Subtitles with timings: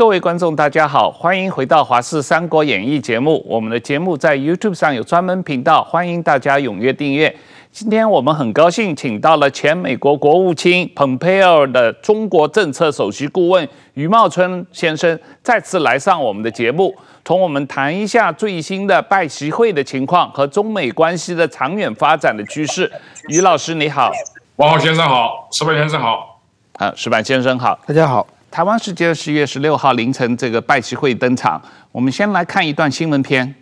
[0.00, 3.44] 各位观众，大家好，欢迎回到《华视三国演义》节目。
[3.46, 7.36] 我们的节目在 YouTube 上有专门频道，欢迎大家踊跃订阅。
[7.70, 22.90] 今天我们很高兴请到了前美国国务卿蓬佩奥的中国政策首席顾问余茂春先生再次来上我们的节目，同我们谈一下最新的拜习会的情况和中美关系的长远发展的趋势。
[23.28, 24.10] 余老师你好，
[24.56, 26.40] 王浩先生好，石板先生好，
[26.78, 28.26] 啊，石板先生好，大家好。
[28.50, 31.62] 台湾时间十月十六号凌晨，这个拜习会登场。
[31.92, 33.54] 我们先来看一段新闻片。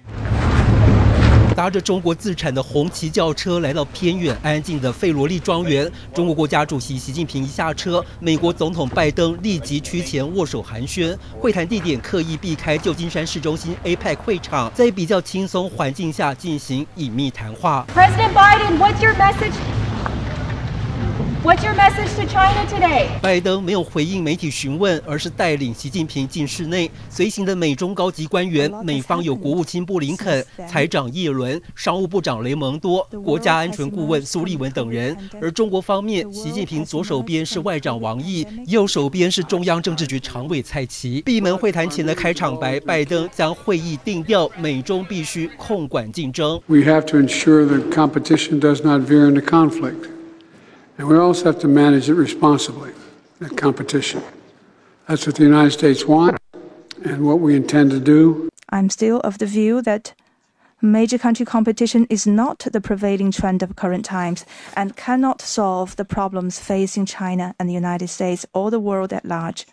[1.54, 11.14] 搭着中国自产的红旗轿车来到偏远安静的费罗利庄园，中国国家主席习近平一下车，美国总统拜登立即趋前握手寒暄。
[11.38, 17.84] 会谈地点刻意避开旧金山市中心 APEC 会场，在比较轻松环境下进行隐秘谈话。
[17.94, 19.52] President Biden, what's your message?
[21.44, 23.06] What's your message to China today?
[23.22, 26.90] 拜登没有回应媒体询问，而是带领习近平进室内。
[27.08, 35.16] 随行的美中高级官员，美方有国务卿布林肯、财长耶伦、商务部长雷蒙多、国家安全顾问苏利文等人。
[35.40, 41.22] 而中国方面，习近平左手边是外长王毅，右手边是中央政治局常委蔡奇。
[41.24, 46.60] 闭门会谈前的开场白，拜登将会议定调：美中必须控管竞争。
[46.66, 50.17] We have to ensure that competition does not veer into conflict.
[50.98, 52.92] And we also have to manage it responsibly,
[53.38, 54.20] that competition.
[55.06, 56.38] That's what the United States wants
[57.04, 58.48] and what we intend to do.
[58.70, 60.12] I'm still of the view that
[60.82, 64.44] major country competition is not the prevailing trend of current times
[64.76, 69.24] and cannot solve the problems facing China and the United States or the world at
[69.24, 69.66] large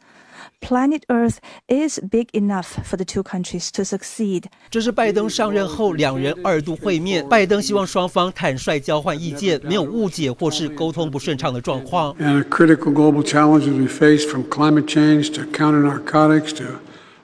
[0.60, 4.44] Planet Earth is big enough for the two countries to succeed。
[4.70, 12.14] 这是拜登上任后两人二度会面，拜登希望双方坦率交换意见，没有误解或是沟通不顺畅的状况。
[12.18, 16.64] And critical global challenges we face from climate change to counter narcotics to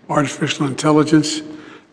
[0.08, 1.42] artificial intelligence.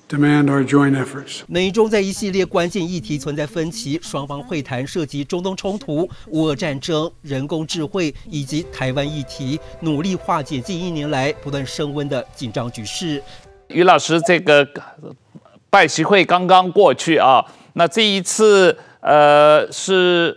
[0.09, 1.43] Demand our joint efforts.
[1.47, 13.23] 美中在一系列关键议题存在分歧，双方会谈涉及中东冲突、乌俄战争、人工智慧以及台湾议题，努力化解近一年来不断升温的紧张局势。
[13.69, 14.67] 于老师，这个
[15.69, 17.45] 拜习会刚刚过去啊，
[17.75, 20.35] 那这一次呃是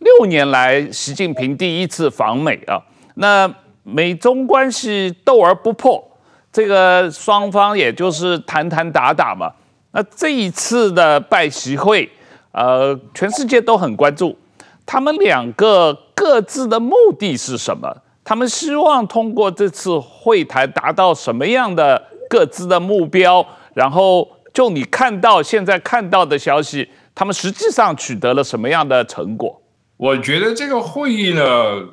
[0.00, 2.82] 六年来习近平第一次访美啊，
[3.14, 3.54] 那
[3.84, 6.10] 美中关系斗而不破。
[6.54, 9.52] 这个双方也就是谈谈打打嘛。
[9.90, 12.08] 那这一次的拜习会，
[12.52, 14.38] 呃，全世界都很关注。
[14.86, 17.92] 他们两个各自的目的是什么？
[18.22, 22.00] 他们希望通过这次会谈达到什么样的
[22.30, 23.44] 各自的目标？
[23.74, 29.60] 然后就你看到现在看到的消息，他们实际上取得了什么样的成果？
[29.96, 31.42] 我觉得这个会议呢，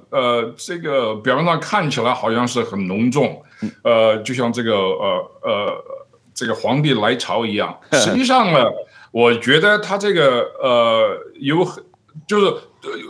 [0.09, 3.41] 呃，这个表面上看起来好像是很隆重，
[3.83, 5.83] 呃，就像这个呃呃
[6.33, 7.77] 这个皇帝来朝一样。
[7.93, 8.65] 实际上呢，
[9.11, 11.83] 我觉得他这个呃有很
[12.27, 12.53] 就是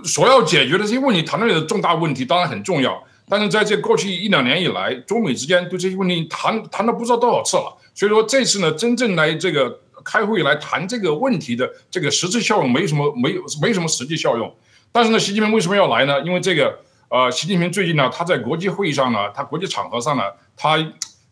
[0.04, 7.74] 所要解决的这些问题，谈论的重大问题当然很重要，但是在这过去一两年以来，中美之间对这些问题谈谈了不知道多少次了。
[7.96, 14.54] 所以说这次呢，真正来这个开会来谈这个问题的这个实质效用没什么，没有没什么实际效用。
[14.92, 16.20] 但是呢，习近平为什么要来呢？
[16.22, 16.78] 因为这个，
[17.10, 20.24] 呃，习近平最近呢，他在国际会议上呢，他国际场合上呢，
[20.58, 20.76] 他，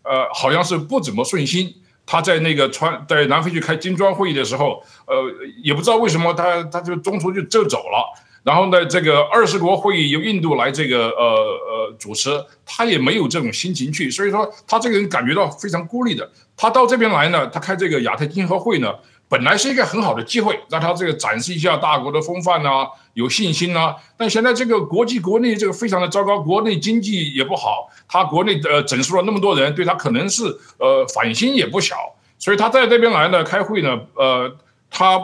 [0.03, 1.75] 呃，好像是不怎么顺心。
[2.05, 5.15] 他在那个川，在南非去开金砖会议的时候，呃，
[5.61, 8.17] 也不知道为什么他他就中途就就走了。
[8.41, 12.31] 然后呢，这个二十国会议由印度来这个，呃呃主持，
[12.65, 14.09] 他也没有这种心情去。
[14.09, 16.27] 所以说，他这个人感觉到非常孤立的。
[16.57, 18.91] 他到这边来呢，他开这个亚太经合会呢。
[19.29, 23.95] 本来是一个很好的机会，让他这个展示一下大国的风范啊，有信心啊。
[24.17, 30.43] 但现在这个国际国内这个非常的糟糕，国内经济也不好，他国内呃整肃了那么多人，对他可能是
[30.79, 31.95] 呃反心也不小。
[32.39, 34.51] 所以他在这边来呢开会呢，呃，
[34.89, 35.21] 他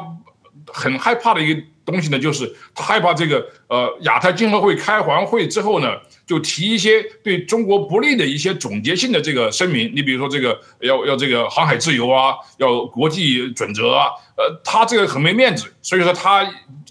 [0.71, 5.97] 很害怕的一个东西呢，就是他害怕这个呃亚太经合会开完会之后呢。
[6.25, 16.43] 就提一些对中国不利的一些总结性的这个声明，你比如说这个要要这个航海自由啊，要国际准则啊，呃，他这个很没面子，所以说他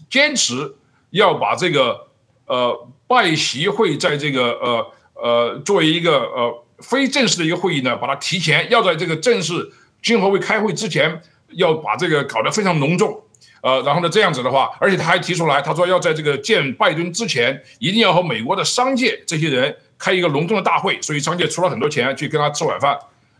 [0.08, 0.74] 坚持
[1.10, 2.06] 要把这个
[2.46, 9.72] 呃拜习会在这个呃呃作为一个呃非正式的一个会议呢，把它提前要在这个正式
[10.02, 11.20] 经合会开会之前
[11.56, 13.20] 要把这个搞得非常隆重。
[13.64, 22.98] 呃，然后呢，这样子的话，而且他还提出来，他说要在这个见拜登之前，一定要和美国的商界这些人开一个隆重的大会，所以商界出了很多钱去跟他吃晚饭。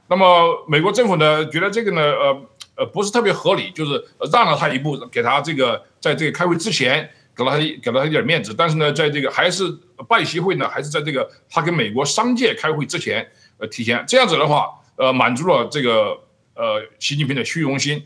[0.09, 2.43] 那么美国政府呢，觉得这个呢，呃
[2.77, 7.07] 呃，不是特别合理，就是让了他一步，给他这个在这个开会之前
[7.37, 9.71] 给了他给了他一点面子，但是呢，在这个还是
[10.09, 13.29] 拜习会呢，还是在这个他跟美国商界开会之前，
[13.59, 14.03] 呃提前。
[14.09, 16.19] 这样子的话，呃，满足了这个
[16.55, 18.03] 呃习近平的虚荣心。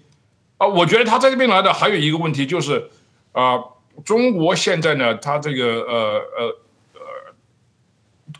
[0.58, 2.90] 啊，我觉得他在这边来的还有一个问题就是，
[3.32, 3.58] 啊，
[4.04, 6.46] 中国现在呢，他这个呃呃
[6.94, 7.00] 呃，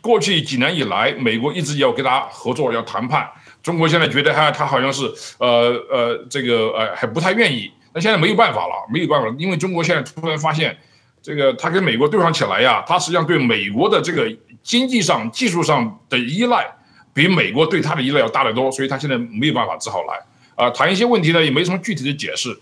[0.01, 3.29] 过去几年以来，美国一直要跟他合作，要谈判。
[3.63, 5.03] 中国现在觉得他他好像是
[5.39, 7.71] 呃呃这个呃还不太愿意。
[7.93, 10.77] 那现在没有办法了，没有办法，因为中国现在突然发现，
[11.21, 14.29] 这个他跟美国对抗起来呀，他实际上对美国的这个
[14.61, 16.69] 经济上、技术上的依赖，
[17.13, 20.19] 比美国对他的依赖要大得多，所以他现在没有办法，只好来
[20.59, 22.55] 啊谈一些问题呢，也没什么具体的解释。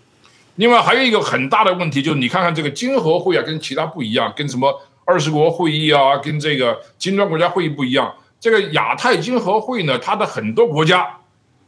[0.54, 8.14] 另外还有一个很大的问题，就是你看看这个经合会啊，跟其他不一样，跟什么二十国会议啊，跟这个金砖国家会议不一样。
[8.40, 11.06] 这个亚太经合会呢，它的很多国家。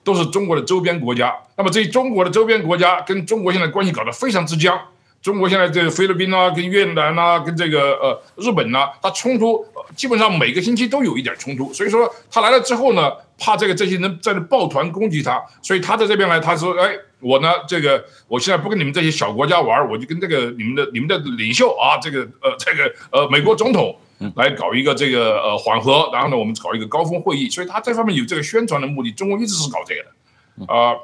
[0.02, 4.80] 都是中国的周边国家，那么这中国的周边国家跟中国现在关系搞得非常之僵。
[5.22, 9.64] 中国现在这个菲律宾啊，跟越南啊，跟这个呃日本呐、啊，它冲突
[9.94, 11.72] 基本上每个星期都有一点冲突。
[11.72, 23.96] 所以说他来了之后呢，怕这个这些人在这抱团攻击他，所以他在这边来，他说：“哎，我呢这个我现在不跟你们这些小国家玩，我就跟这个你们的你们的领袖啊，这个呃这个呃美国总统。”
[24.36, 29.10] 来搞一个这个呃缓和，然后呢，我们搞一个高峰会议，所以他这方面有这个宣传的目的。
[29.12, 30.94] 中国一直是搞这个的，啊、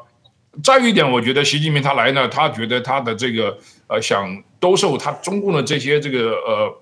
[0.62, 3.56] 再有一点，我觉得习近平他来呢，他觉得他的这个
[3.88, 6.78] 呃想兜售他中共的这些这个呃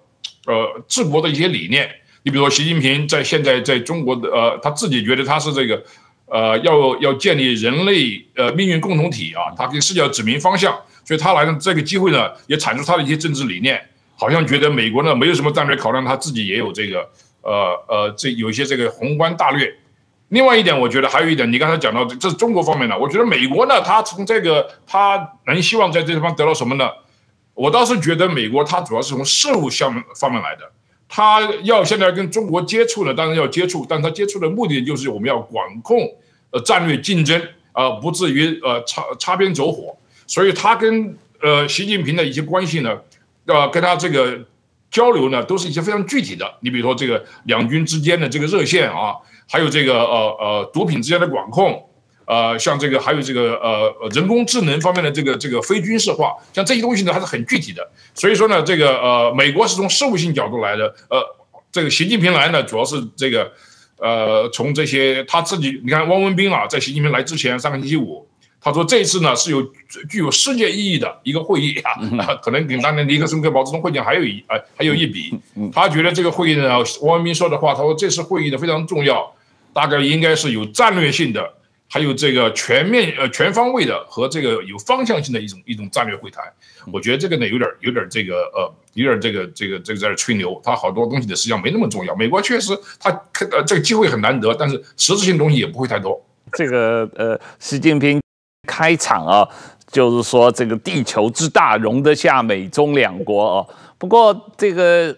[0.46, 1.88] 呃治国的一些理念。
[2.22, 5.82] 你比如说，习近平在现在在中国的呃他自己觉得他是这个
[6.26, 10.74] 呃要要建立人类呃命运共同体啊，他给世界要指明方向，
[11.04, 13.80] 所以他来的这个机会呢，也阐述他的一些政治理念。
[14.16, 17.00] 好像觉得美国呢没有什么战略考量，他自己也有这个，
[17.42, 19.74] 呃呃，这有一些这个宏观大略。
[20.34, 26.90] 另外一点，我觉得还有一点，你刚才讲到这是中国方面的，我觉得美国呢，他从这个他能希望在这地方得到什么呢？
[27.54, 30.68] 我倒是觉得美国他主要是从事务项方面来的，
[31.08, 36.00] 他要现在跟中国接触呢，当然要接触，但他接触的目的就是我们要管控
[36.50, 37.40] 呃战略竞争，
[37.72, 39.96] 呃不至于呃擦擦边走火，
[40.26, 42.98] 所以他跟呃习近平的一些关系呢。
[43.46, 44.40] 呃，跟他这个
[44.90, 46.50] 交流呢，都是一些非常具体的。
[46.60, 49.14] 你比如说这个两军之间的这个热线啊，
[49.48, 51.88] 还有这个呃呃毒品之间的管控，
[52.26, 57.86] 呃，像这个还有这个呃人工智能方面的这个这个非军事化，像这些东西呢还是很具体的。
[58.14, 61.20] 所以说呢，这个呃美国是从事务性角度来的，呃，
[61.70, 63.52] 这个习近平来呢，主要是这个
[63.98, 68.26] 呃从这些他自己，你看汪文斌啊，在习近平来之前上个星期五。
[68.66, 69.62] 他说：“这次呢是有
[70.08, 71.92] 具有世界意义的一个会议啊，
[72.42, 75.38] 可能跟当年尼克松跟毛泽东会见还有一呃还有一比。
[75.70, 79.30] 他觉得这个会议呢，汪文斌说的话，他说这次会议呢非常重要，
[79.74, 81.52] 大概应该是有战略性的，
[81.90, 86.44] 还有这个全面呃全方位的和这个有方向性的一种一种战略会谈。
[86.92, 92.14] 我觉得这个呢有点有点这个呃有点这个这个这个在这吹牛，他好多东西的实际上没那么重要。
[92.14, 93.10] 美国确实他
[93.50, 96.24] 呃这个机会很难得，但是实质性东西也不会太多。
[96.52, 98.20] 这个呃习近平。”
[98.66, 99.46] 开场啊，
[99.92, 103.66] 就是说这个地球之大，容得下美中两国啊。
[103.98, 105.14] 不过这个，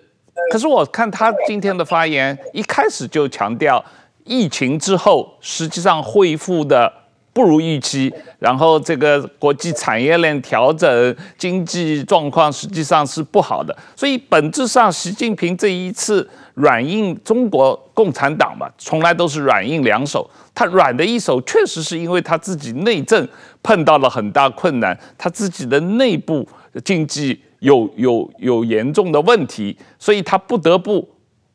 [0.51, 3.83] 可是我看他今天的发言，一开始就强调
[4.27, 6.93] 疫情之后实际上恢复的
[7.33, 13.77] 不如预期，然后这个国际产业链调整，经济状况实际上是不好的。
[13.95, 16.29] 所以本质上，习近平这一次。
[16.57, 20.27] 软硬中国共产党嘛，从来都是软硬两手。
[20.55, 23.29] 他软的一手，确实是因为他自己内政
[23.63, 26.49] 碰到了很大困难，他自己的内部
[26.83, 31.07] 经济有有有严重的问题，所以他不得不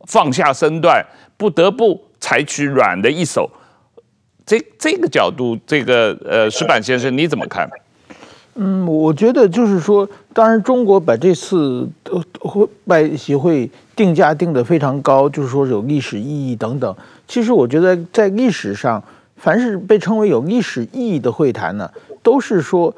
[0.05, 1.03] 放下身段，
[1.35, 3.49] 不得不采取软的一手。
[4.45, 7.69] 这这个角度，这个呃，石板先生你怎么看？
[8.55, 11.87] 嗯，我觉得就是说，当然中国把这次
[12.39, 16.93] 会外协会定价定得非常高，就是说有历史意义等等。
[17.27, 19.01] 其实我觉得在历史上，
[19.37, 21.89] 凡是被称为有历史意义的会谈呢，
[22.21, 22.93] 都是说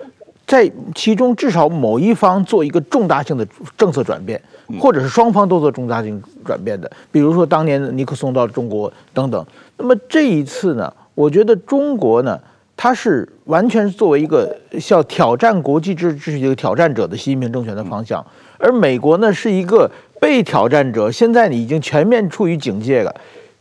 [0.47, 4.41] 在其中至少某一方做一个重大性的政策转变，
[4.79, 6.91] 或者是双方都做重大性转变的。
[7.11, 9.45] 比如说当年尼克松到中国等等。
[9.77, 12.39] 那么这一次呢，我觉得中国呢。
[12.75, 14.53] 它是完全作为一个
[14.89, 18.25] 要挑战国际秩秩序的挑战者的习近平政权的方向，
[18.57, 19.89] 而美国呢是一个
[20.19, 23.13] 被挑战者，现在你已经全面处于警戒了。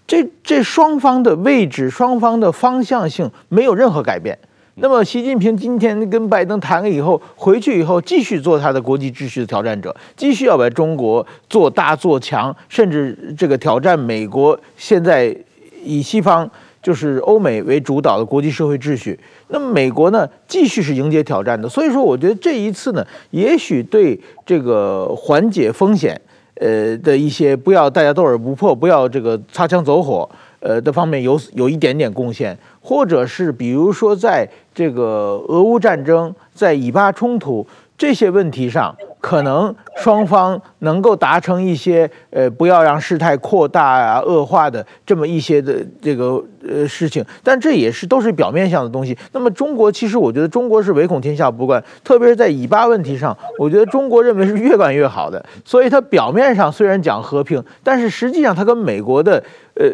[0.07, 4.37] 这这双方的位置、双方的方向性没有任何改变。
[4.77, 15.37] 那么习近平今天跟拜登谈了以后，回去以后继续做他的国际秩序的挑战者，继续要把中国做大做强，甚至这个挑战美国现在
[15.85, 16.51] 以西方。
[16.83, 19.17] 就是欧美为主导的国际社会秩序，
[19.51, 21.69] 那么美国呢，继续是迎接挑战的。
[21.69, 26.21] 所以说，我觉得这一次呢，也许对这个缓解风险，
[26.57, 38.95] 呃的一些不要大家斗而不破，不要这个擦枪走火，呃的方面有有一点点贡献，或者是比如说在这个俄乌战争、在以巴冲突这些问题上。
[39.23, 49.17] 可能双方能够达成一些呃，不要让事态扩大啊、恶化的这么一些的这个呃事情，但这也是都是表面上的东西。
[49.31, 55.41] 那么中国其实我觉得中国是唯恐天下不乱，特别是在以巴问题上，我觉得中国认为是越管越好的。
[55.65, 59.41] 所以它表面上虽然讲和平，但是实际上它跟美国的
[59.75, 59.89] 呃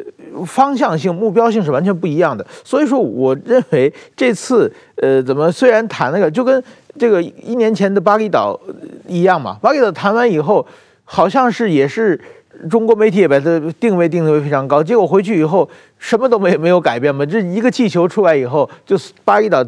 [0.46, 2.46] 方向性、目标性是完全不一样的。
[2.64, 6.64] 所以说，我认为这次呃怎么虽然谈那个就跟。
[6.98, 8.58] 这个一年前的巴厘岛
[9.06, 10.66] 一样嘛，巴厘岛谈完以后，
[11.04, 12.20] 好像是也是
[12.68, 19.64] 中国媒体也把它定位定位非常高，结果回去以后什么都没没有改变嘛，这一个气球出来以后，就巴厘岛。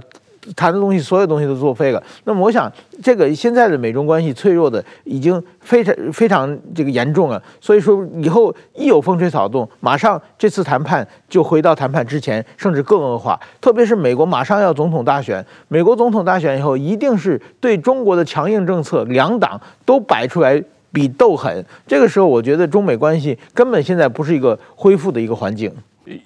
[0.56, 2.02] 谈的东西，所有东西都作废了。
[2.24, 2.70] 那么，我想，
[3.02, 7.42] 这个现在的美中关系脆弱的已经非常非常这个严重了。
[7.60, 13.38] 所以说，以后一有风吹草动，马上这次谈判就回到谈判之前，甚至更恶化。
[13.60, 21.64] 特别是美国马上要总统大选，美国总统大选以后，一定是对中国的强硬政策，两党都摆出来比斗狠。
[21.86, 25.72] 这个时候，我觉得中美关系根本现在不是一个恢复的一个环境。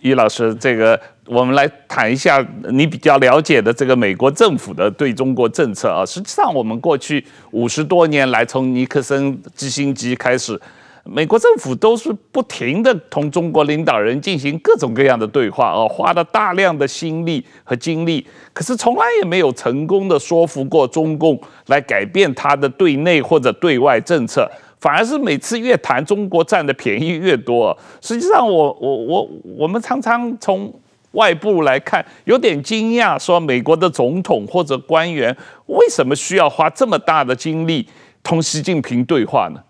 [0.01, 6.05] 于老师，这个我们来谈一下你比较了解的这个美国政府的对中国政策啊。
[6.05, 10.61] 实际上，我们过去五十多年来，从尼克森基辛格开始，
[11.05, 24.51] 美国政府都是不停地同中国领导人进行各种各样的对话啊，花了大量的心力和精力，可是从来也没有成功的说服过中共来改变他的对内或者对外政策。
[24.85, 27.75] 反而是每次越谈中国占的便宜越多。
[28.03, 29.29] 实际上我，我我我
[29.61, 30.71] 我们常常从
[31.13, 35.35] 外部来看，有点惊讶，说美国的总统或者官员
[35.69, 37.89] 为什么需要花这么大的精力
[38.23, 39.63] 同习近平对话呢？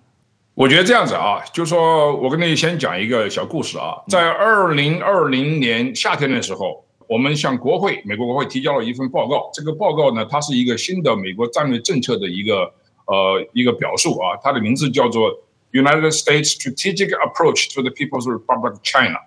[0.54, 12.68] 我觉得这样子啊，就是说我跟你先讲一个小故事啊，在二零二零年夏天的时候，我们向国会美国国会提交了一份报告，这个报告呢，它是一个新的美国战略政策的一个。
[13.06, 15.30] 呃，一个表述啊，它的名字叫做
[15.72, 19.18] United States Strategic Approach to the People's Republic of China，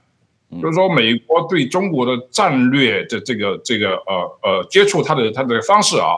[0.62, 6.18] 就是说美国对中国的战略的这个这个呃呃接触它的它的方式啊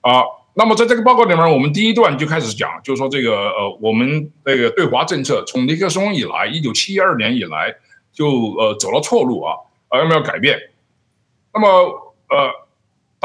[0.00, 7.72] 啊，那么在这个报告里面，我们第一段就开始讲，就是说这个呃我们这个对华政策从尼克松以来，一九七二年以来
[8.12, 8.26] 就
[8.58, 9.54] 呃走了错路啊，
[9.90, 10.58] 呃要不要改变？
[11.54, 11.68] 那么
[12.30, 12.65] 呃。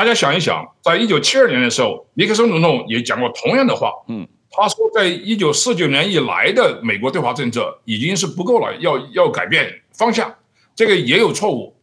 [0.01, 3.91] 大家想一想，在一九七二年的时候，尼克松总统也讲过同样的话。
[4.08, 10.34] 嗯，他说，在一九四九年以来的美国对华政策已经是不够了，要要改变方向，
[10.74, 11.75] 这个也有错误。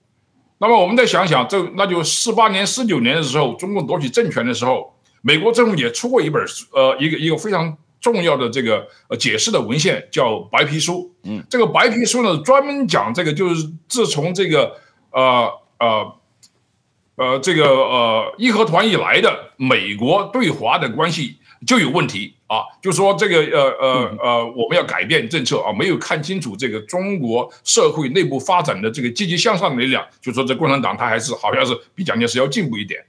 [0.58, 11.08] 那么我们再想想，这那就四八年、四九年的时候，中共夺取政权的时候，美国政府也出过一本呃一个一个非常重要的这个呃解释的文献，叫白皮书。
[11.22, 14.74] 嗯，这个白皮书呢，专门讲这个，就是自从这个
[15.12, 15.48] 呃
[15.78, 15.88] 呃。
[15.88, 16.14] 呃，
[17.42, 33.04] 这个呃，义和团以来的美国对华的关系就有问题啊，就说这个呃呃呃，我们要改变政策啊，没有看清楚这个中国社会内部发展的这个积极向上的力量，就说这共产党他还是好像是比蒋介石要进步一点。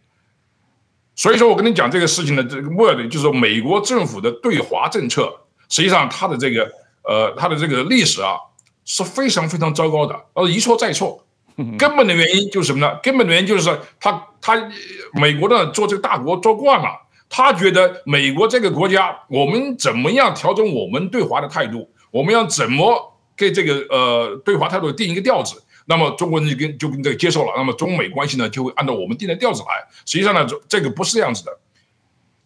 [1.15, 5.31] 所以说我跟你讲这个事情的这个目的，就是说美国政府的对华政策，
[5.69, 6.63] 实际上它的这个
[7.03, 8.37] 呃它的这个历史啊
[8.85, 11.23] 是非常非常糟糕的，呃一错再错。
[11.77, 12.97] 根本的原因就是什么呢？
[13.03, 14.55] 根本的原因就是他他
[15.13, 16.89] 美国呢做这个大国做惯了，
[17.29, 29.85] 他觉得美国这个国家，我们怎么样调整我们对华的态度，我们要怎么给这个呃对华态度定一个调子，那么中国人就跟就跟这个接受了，那么中美关系呢就会按照我们定的调子来。
[30.05, 31.57] 实际上呢，这个不是这样子的。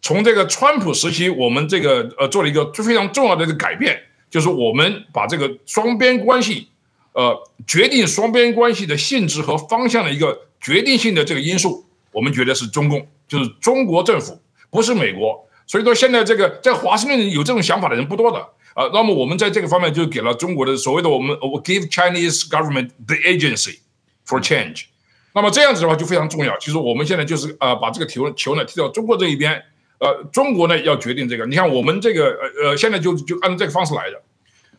[0.02, 6.68] 从这个川普时期，我们这个呃做了一个非常重要的一个改变，就是我们把这个双边关系。
[7.14, 14.36] 呃，决定双边关系的性质和方向的一个决定性的这个因素，我们觉得是中共，就是中国政府，
[14.68, 15.48] 不是美国。
[15.64, 18.38] 所以说，现在这个在华盛顿有这种想法的人不多的
[18.74, 18.90] 啊。
[18.92, 23.78] 那么我们在这个方面就给了中国的所谓的我们，我 give Chinese government the agency
[24.26, 24.86] for change。
[25.32, 26.58] 那么这样子的话就非常重要。
[26.58, 29.62] 其实我们现在就是呃把这个球球呢踢到中国这一边，
[29.98, 31.46] 呃，中国呢要决定这个。
[31.46, 34.20] 你看我们这个呃呃现在就就按照这个方式来的。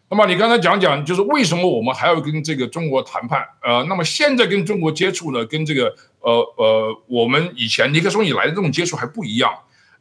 [0.07, 3.43] 那么你刚才讲讲，就是为什么我们还要跟这个中国谈判？
[3.63, 9.51] 呃，那么现在跟中国接触呢，跟这个呃呃，我们以前尼克松以来的这种接触还不一样。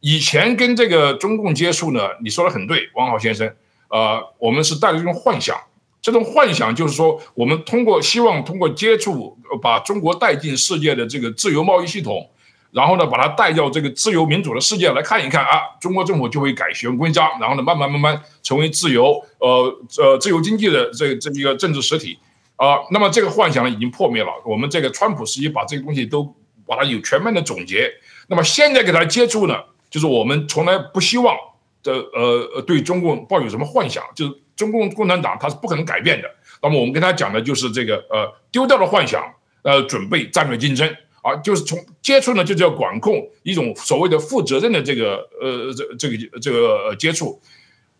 [0.01, 3.51] 以前跟这个中共接触呢，你说的很对，王浩先生，
[3.89, 5.57] 呃，我们是带着一种幻想，
[5.99, 12.29] 这种幻想就是说，我们通过希望通过接触，把中国带进世界的这个自由贸易系统。
[12.75, 22.19] 然后呢，把它带到这个自由民主的世界来看一看啊，中国政府就会改弦归张，然后呢，慢慢慢慢成为自由，呃呃，自由经济的这这一个政治实体。
[22.57, 24.29] 啊，那么这个幻想呢已经破灭了。
[24.45, 26.23] 我们这个川普时期把这个东西都
[26.65, 27.89] 把它有全面的总结。
[28.27, 29.55] 那么现在给他接触呢，
[29.89, 31.35] 就是我们从来不希望
[31.83, 36.29] 的呃对中共抱有什么幻想，就是中共共产党它是不可能改变的。
[36.61, 39.21] 那么我们跟他讲的就是这个呃丢掉了幻想，
[39.63, 40.89] 呃准备战略竞争
[41.25, 47.41] 啊，就是从接触呢就是要管控一种所谓的负责任的这个呃这这个这个接触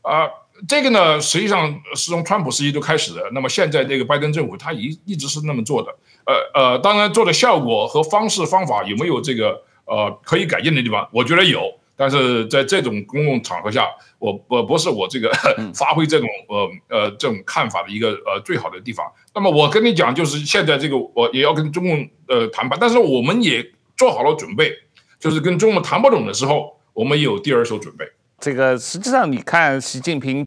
[0.03, 0.29] 啊。
[0.67, 3.21] 这个呢，实际上是从川普时期就开始的。
[3.33, 5.93] 那么现在这个拜登政府，他一一直是那么做的。
[6.25, 11.09] 呃呃，当然做的效果和方式方法有没有这个呃可以改进的地方？
[11.11, 11.59] 我觉得有。
[11.95, 13.87] 但是在这种公共场合下，
[14.19, 15.31] 我我不是我这个
[15.73, 19.05] 发挥这种呃呃这种看法的一个呃最好的地方。
[19.33, 24.71] 那么我跟你讲，就是现在这个我也要跟中共呃谈判，但是我们也做好了准备，
[25.19, 28.05] 就是跟中共谈不拢的时候，我们也有第二手准备。
[28.39, 30.45] 这个实际上，你看习近平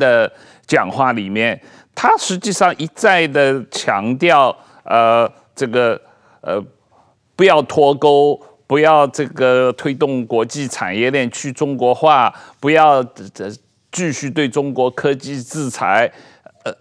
[0.00, 0.32] 的
[0.66, 1.60] 讲话里面，
[1.94, 6.00] 他实际上一再的强调，呃，这个
[6.40, 6.62] 呃，
[7.36, 13.50] 不要脱钩，不要这个推动国际产业链去中国化，不要这
[13.92, 16.12] 继续对中国科技制裁。
[16.64, 16.74] 呃，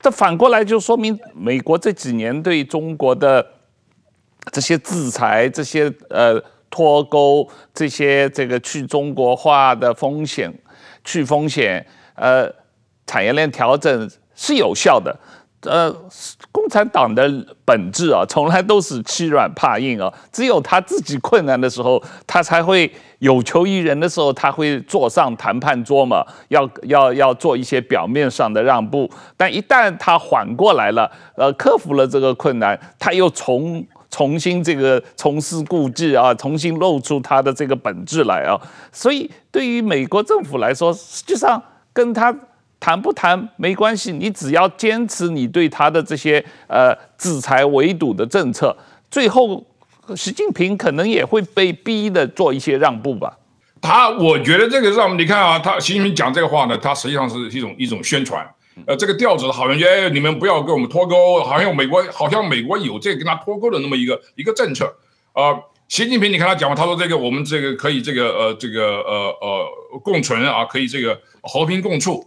[0.00, 3.46] 这反过来就说明美国这几年对中国的
[4.52, 6.42] 这些制裁，这些呃。
[6.72, 10.48] 脱钩这些这个去中国化的风险，
[11.02, 11.84] 去风险，
[12.14, 12.48] 呃，
[13.08, 15.18] 产业链调整是有效的。
[15.62, 15.92] 呃，
[16.52, 17.30] 共产党的
[17.64, 20.12] 本质啊，从来都是欺软怕硬啊。
[20.32, 22.90] 只有他自己困难的时候，他才会
[23.20, 29.10] 有求于人的时候，他会坐上谈判桌嘛，要要要做一些表面上的让步。
[29.36, 33.84] 但一旦他缓过来了，呃，克服了这个困难，他又从。
[34.12, 42.36] 重新这个重施故技啊，重新露出他的这个本质来啊，所以对于美国政府来说，实际上跟他
[42.80, 48.74] 谈不谈没关系，你只要坚持你对他的这些呃制裁围堵的政策，
[49.10, 49.62] 最后
[50.16, 53.36] 习近平可能也会被逼的做一些让步吧。
[53.82, 58.46] 他我觉得这个让你看啊，他习近平讲这个话呢，他实际上是一种一种宣传。
[58.86, 64.86] 呃，这个调子好像就哎，你们不要跟我们脱钩，好像美国好像美国有这个跟他脱钩的那么一个一个政策。
[65.32, 65.52] 啊、
[65.86, 72.26] 习近平，你看他讲话，他说这个我们这个可以这个呃这个呃呃共存啊，可以这个和平共处。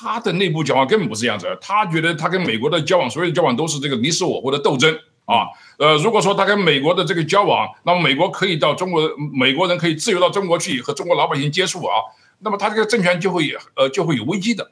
[0.00, 4.92] 他的内部讲话根本不是这样子，他觉得他跟美国的交往，所有的交往都是这个你死我活的斗争
[5.24, 5.46] 啊。
[5.78, 11.94] 呃，如果说他跟美国的这个交往，那么美国可以到中国，美国人可以自由到中国去和中国老百姓接触啊，
[12.40, 14.68] 那么他这个政权就会呃就会有危机的。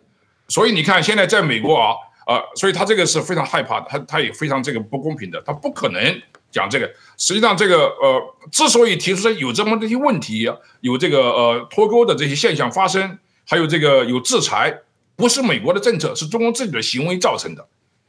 [0.48, 1.94] 所以你看，现在在美国啊，
[2.26, 6.90] 呃，所以他这个是非常害怕的，他他也非常这个不公平的，他不可能讲这个。
[7.16, 14.76] 实际上，这个呃，之所以提出有这么这些问题，有这个呃脱钩的这些现象发生，还有这个有制裁，
[15.22, 17.64] 不是美国的政策，是中国自己的行为造成的。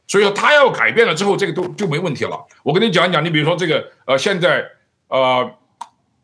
[0.08, 2.44] 所以说，他要改变了之后，这个都就没问题了。
[2.64, 4.64] 我跟你讲一讲，你比如说这个呃，现在
[5.06, 5.48] 呃，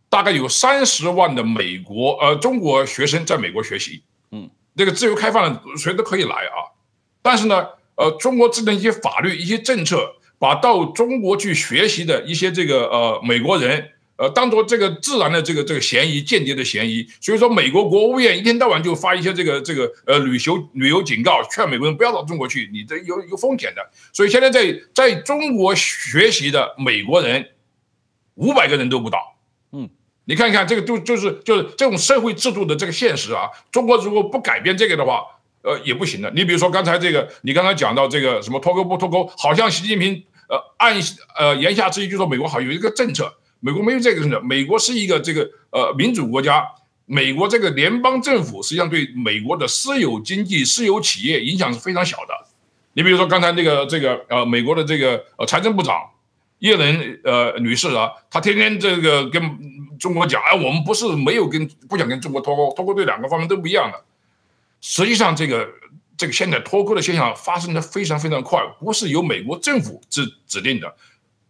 [0.09, 4.51] 大概有三十万的美国呃中国学生在美国学习，嗯。
[4.77, 6.75] 这个自由开放的，谁都可以来啊，
[7.23, 17.07] 但是呢，呃，中国制定一些法律、一些政策，把到中国去学习的一些这个呃美国人，呃，当做这个自然的这个这个嫌疑、间谍的嫌疑。
[17.23, 23.81] 所以说，美国国务院一天到晚就发一些这个这个呃旅游旅游警告，劝美国人不要到中国去，你这有有风险的。
[24.13, 27.49] 所以现在在在中国学习的美国人，
[28.35, 29.39] 五百个人都不到。
[29.73, 29.89] 嗯
[30.27, 33.49] 你看一看这个，就就是就是这种社会制度的这个现实啊。
[33.73, 35.23] 中国如果不改变这个的话，
[35.63, 36.31] 呃，也不行的。
[36.37, 40.95] 你比如说刚才这个，你刚才讲到这个什么脱钩不脱钩，好像习近平呃按
[41.37, 44.41] 呃言下之意就说美国好像有一个政策，美国没有这个政策。
[44.41, 46.67] 美国是一个这个呃民主国家，
[47.07, 52.35] 美国这个联邦政府实际上对美国的私有经济、私有企业影响是非常小的。
[52.95, 55.97] 你比如说刚才那个这个呃美国的这个呃财政部长。
[56.61, 59.41] 耶伦呃女士啊，她天天这个跟
[59.99, 64.05] 中国讲，哎，我们不是没有跟不想跟中国脱钩，脱钩对两个方面都不一样的。
[64.83, 65.67] 实际上，这个
[66.19, 70.95] 这个现在脱钩的现象发生的非常非常快，不是由美国政府指指定的，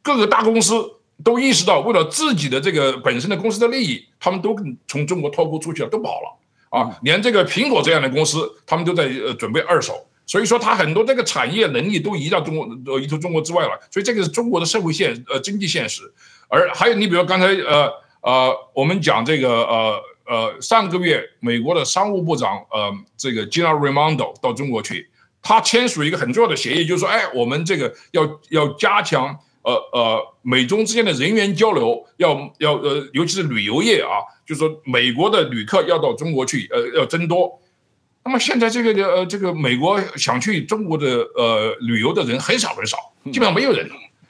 [0.01, 0.81] 各个大公司
[1.22, 4.56] 都意识到，为了自己的这个本身的公司的利益，他们都
[4.87, 10.06] 从中国脱钩出去了，都跑了啊，连这个苹果这样的公司，他们都在呃准备二手。
[10.26, 13.70] 所以说，它很多这个产业能力都移到中国，呃，移出中国之外了。
[13.90, 16.02] 所以这个是中国的社会现，呃，经济现实。
[16.46, 25.11] 而还有，你比如刚才，呃，呃，我们讲这个，呃，呃，上个月美国的商务部长，呃，这个 Gina Raimondo 到中国去，
[25.42, 37.61] 他签署一个很重要的协议，就是说，哎，我们这个要要加强，呃呃，美中之间的人员交流，要要呃，尤其是旅游业啊，就是说美国的旅客要到中国去，呃，要增多。
[38.25, 42.96] 那么现在这个呃，这个美国想去中国的呃旅游的人很少很少，
[43.33, 43.88] 基本上没有人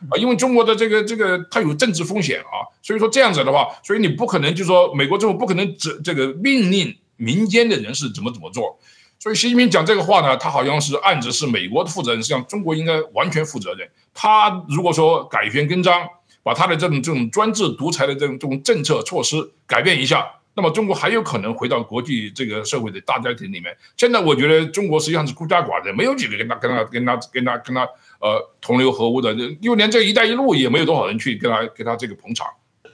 [0.08, 8.78] 啊，因为中国的这个这个它有政治风险啊，所以说这样子的话，所以你不可能就说美国政府不可能这这个命令民间的人士怎么怎么做，
[9.22, 13.86] 所以习近平讲这个话呢，他好像是暗指是美国的负责人，实际上中国应该完全负责任。
[14.14, 16.08] 他如果说改弦更张，
[16.42, 20.26] 把他的这种这种专制独裁的这种这种政策措施改变一下。
[20.54, 23.76] 那么中国还有可能回到国际这个社会的大家庭里面。
[23.94, 27.82] 现在我觉得中国实际上是孤家寡人，没有几个跟他跟他跟他跟他跟他
[28.20, 32.46] 呃同流合污的，因为连这“一带一路”也没有多少人去跟他跟他这个捧场。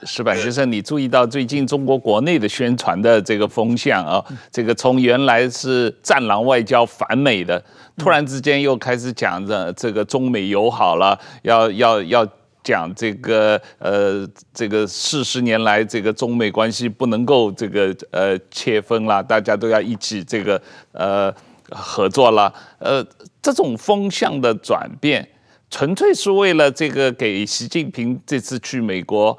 [0.04, 4.24] 矢板先生，你注意到最近中国国内的宣传的这个风向啊？
[4.50, 7.62] 这个从原来是战狼外交反美的，
[7.96, 12.28] 突然之间又开始讲着这个中美友好了，要要要。
[12.66, 21.32] 讲这个呃，这个四十年来这个中美关系不能够这个呃切分了，大家都要一起这个呃
[21.70, 22.52] 合作了。
[22.80, 23.06] 呃，
[23.40, 25.28] 这种风向的转变，
[25.70, 29.38] 纯粹是为了这个给习近平这次去美国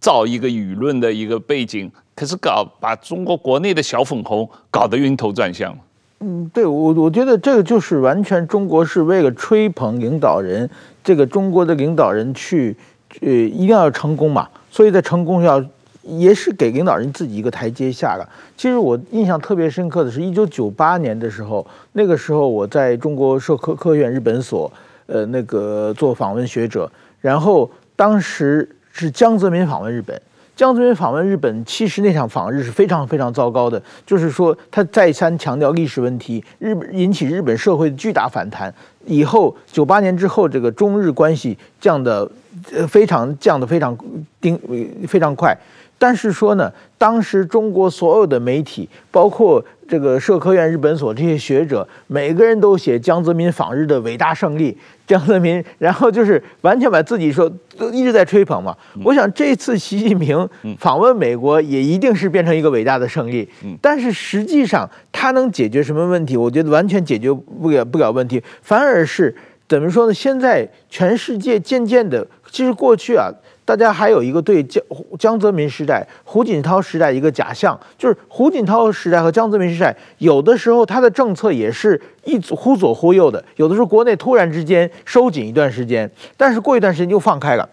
[0.00, 5.76] 造一个舆论的一个背景，可是搞把中国国内的小粉红搞得晕头转向。
[6.20, 10.68] 嗯，对我我觉得这个就是完全中国是为了吹捧领导人。
[11.04, 12.76] 这个中国的领导人去，
[13.20, 15.64] 呃，一定要成功嘛，所以在成功要
[16.02, 18.28] 也是给领导人自己一个台阶下了。
[18.58, 24.70] 其实我印象特别深刻的是，一九九八年的时候，那个时候我在中国社科科学院日本所，
[25.06, 26.90] 呃，那个做访问学者，
[27.22, 30.20] 然后当时是江泽民访问日本。
[30.56, 38.74] 江泽民访问日本，其实那场访日是非常非常糟糕的，就是说他再三强调历史问题，日本引起日本社会的巨大反弹。
[39.06, 42.28] 以后九八年之后，这个中日关系降的
[42.74, 43.96] 呃非常降的非常
[44.40, 44.58] 丁
[45.06, 45.56] 非常快。
[45.98, 54.76] 但是说呢，当时中国所有的媒体，包括这个社科院日本所这些学者，每个人都写江泽民访日的伟大胜利。
[55.06, 58.76] 江泽民，然后就是完全把自己说都一直在吹捧嘛。
[59.02, 60.46] 我想这次习近平
[60.78, 63.48] 访问美国，也一定是变成一个伟大的胜利。
[63.80, 66.36] 但是实际上他能解决什么问题？
[66.36, 69.34] 我觉得完全解决不了不了问题，反而是
[69.66, 70.12] 怎么说呢？
[70.12, 73.30] 现在全世界渐渐的，其实过去啊。
[73.64, 74.82] 大家还有一个对江
[75.18, 87.68] 江泽民时代、胡锦涛时代一个假象，就是胡锦涛时代和江泽民时代，有的时候他的政策也是一忽左忽右的，有的时候国内突然之间收紧一段时间，但是过一段时间又放开了。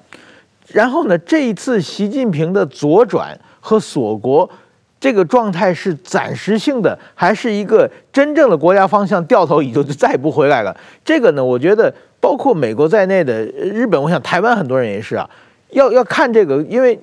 [0.68, 4.50] 然后呢，这一次习近平的左转和锁国
[5.00, 10.76] 这个状态是暂时性的，还是一个真正的国家方向掉头以后就再也不回来了？
[11.06, 11.94] 这个呢，我觉得
[12.26, 15.30] 包括美国在内的日本，我想台湾很多人也是啊。
[15.70, 17.00] 要要看这个，因为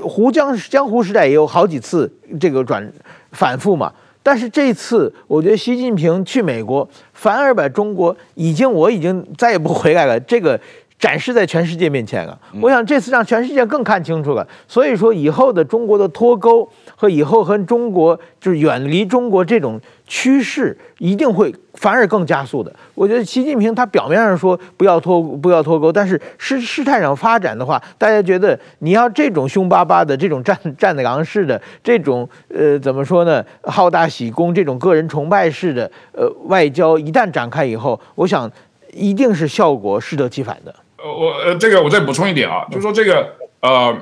[0.00, 2.92] 湖江江湖时代也有好几次这个转
[3.30, 3.92] 反复嘛。
[4.24, 10.60] 但是这次，我觉得习近平去美国，反而把中国已经我已经再也不回来了，这个
[10.98, 12.38] 展示在全世界面前了。
[12.60, 14.46] 我想这次让全世界更看清楚了。
[14.66, 21.54] 所以说，以后的中国的脱钩和以后和中国就是远离中国这种趋势，一定会。
[21.76, 38.50] 反而更加速的，我觉得习近平他表面上说不要脱不要脱钩，但是事事态上发展的话，大家觉得你要这种凶巴巴的、这种战战狼式的、这种呃怎么说呢，好大喜功、这种个人崇拜式的呃外交一旦展开以后，我想
[38.94, 40.74] 一定是效果适得其反的。
[40.96, 43.96] 呃，我呃这个我再补充一点啊，就是说这个呃。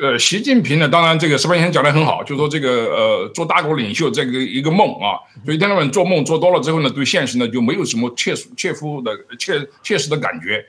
[0.00, 10.64] 呃，习近平呢，当然这个矢板先生讲得很好，就是说这个呃，做大国领袖这个一个梦啊，所以一天到晚做梦做多了之后呢，对现实呢就没有什么切切肤的切切实的感觉。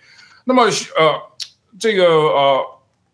[0.45, 1.13] 那么呃，
[1.79, 2.59] 这个呃，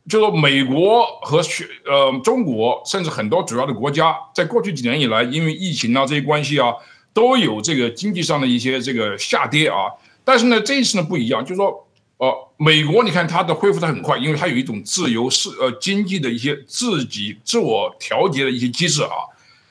[0.08, 1.42] 就说美国和
[1.86, 6.74] 呃中国，甚至很多主要的国家，在过去几年以来，因为疫情啊这些关系啊，
[7.14, 9.92] 都有这个经济上的一些这个下跌啊。
[10.24, 11.82] 但是呢，这一次呢不一样，就是说。
[12.18, 19.10] 呃，美国你看它的恢复的很快，因为它有一种自由市呃经济的一些自己自我调节的一些机制啊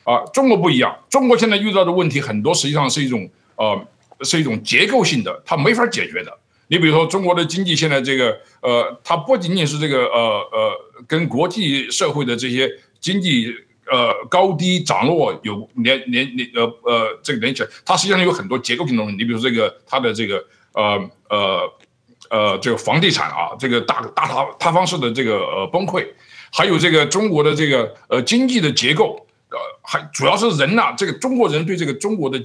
[0.04, 3.26] 啊，中国不一样，中国现在遇到的问题很多实际上是一种
[3.56, 3.86] 呃
[4.20, 6.38] 是一种结构性的，它没法解决的。
[6.68, 10.20] 你比如说中国的经济现在这个呃，它不仅仅是这个呃
[10.52, 10.72] 呃
[11.08, 13.54] 跟国际社会的这些经济
[13.90, 19.16] 呃高低涨落有连连连呃呃这个连起来，它实际上有很多结构性的东西。
[19.16, 21.72] 你比如这个它的这个呃呃。
[22.30, 26.06] 呃，这个房地产啊，这个大大塌塌方式的这个呃崩溃，
[26.50, 32.38] 还有这个中国的这个呃经济的结构，呃，还主要是人呐、啊，这个中国人对这个中国的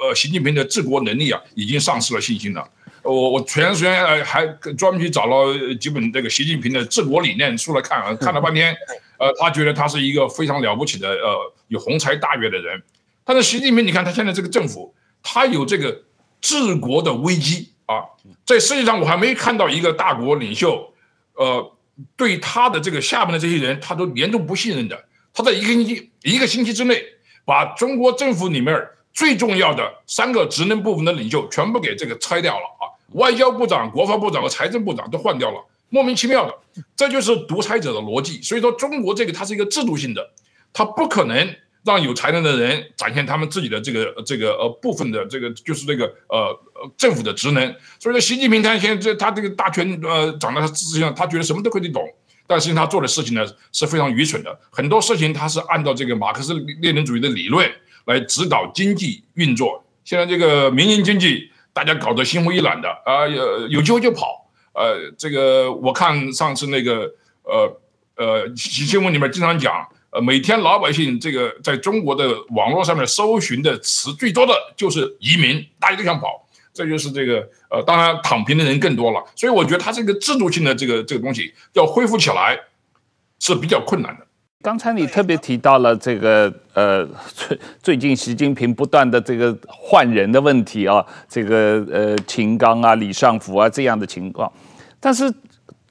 [0.00, 2.68] 呃习近平的治国能力啊，已经丧失了信心了。
[3.02, 4.44] 我我前段时间还
[4.76, 8.74] 专门去找了几本这个习近平的治国理念书来看啊，看了半天，
[9.18, 12.82] 呃，他觉得他是一个非常了不起的呃有宏才大略的人。
[13.24, 16.02] 但是习近平，你看他现在这个政府，他有这个
[16.40, 18.04] 治国的危机啊，
[18.44, 20.92] 在世界上我还没看到一个大国领袖，
[21.34, 21.72] 呃，
[22.16, 25.04] 对他的这个下面的这些人，他都严重不信任的。
[25.32, 27.02] 他在一个星期一个星期之内，
[27.44, 28.74] 把中国政府里面
[29.12, 36.54] 最重要的三个职能部门的领袖全部给这个拆掉了啊，外交部长、国防部长和财政部长都换掉了，莫名其妙的，
[36.96, 38.42] 这就是独裁者的逻辑。
[38.42, 40.32] 所以说，中国这个它是一个制度性的，
[40.72, 41.54] 它不可能
[41.86, 46.60] 让有才能的人展现他们自己的这个这个呃部分的这个就是这个呃
[46.98, 47.74] 政府的职能。
[47.98, 52.02] 所以说，习近平他现在这他这个大权呃掌在他之上，他觉得什么都可以懂，
[52.46, 57.70] 但是他做的事情呢是非常愚蠢的，很多事情他是按照这个马克思列宁主义的理论。
[58.06, 59.84] 来指导经济运作。
[60.04, 64.48] 现在这个民营经济，大家搞得心灰意冷的啊，有有机会就跑。
[64.74, 67.80] 呃，这个我看上次那个呃
[68.14, 76.42] 呃新闻里面经常讲，呃，每天老百姓这个在中国的网络上面搜寻的词最多的就是移民，大家都想跑。
[76.72, 77.36] 这就是这个
[77.70, 79.24] 呃，当然躺平的人更多了。
[79.34, 82.58] 所以我觉得他这个制度性的这个这个东西要恢复起来
[83.40, 84.26] 是比较困难的。
[84.62, 94.52] 刚才你特别提到了这个呃，最最近习近平不断的这个换人的问题啊，这个呃秦刚啊、李尚福啊这样的情况。
[95.00, 95.32] 但是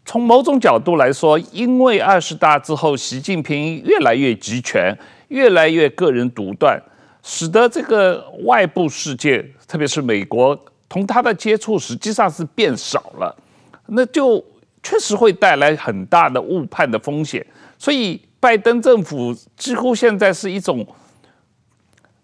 [0.05, 4.97] 从某种角度来说，因为二十大之后，习近平越来越集权，
[5.29, 6.81] 越来越个人独断，
[7.23, 13.35] 使得这个外部世界，特别是美国，同他的接触实际上是变少了，
[13.87, 14.41] 那就
[14.81, 17.45] 确实会带来很大的误判的风险。
[17.77, 18.21] 所以。
[18.37, 20.85] 拜登政府几乎现在是一种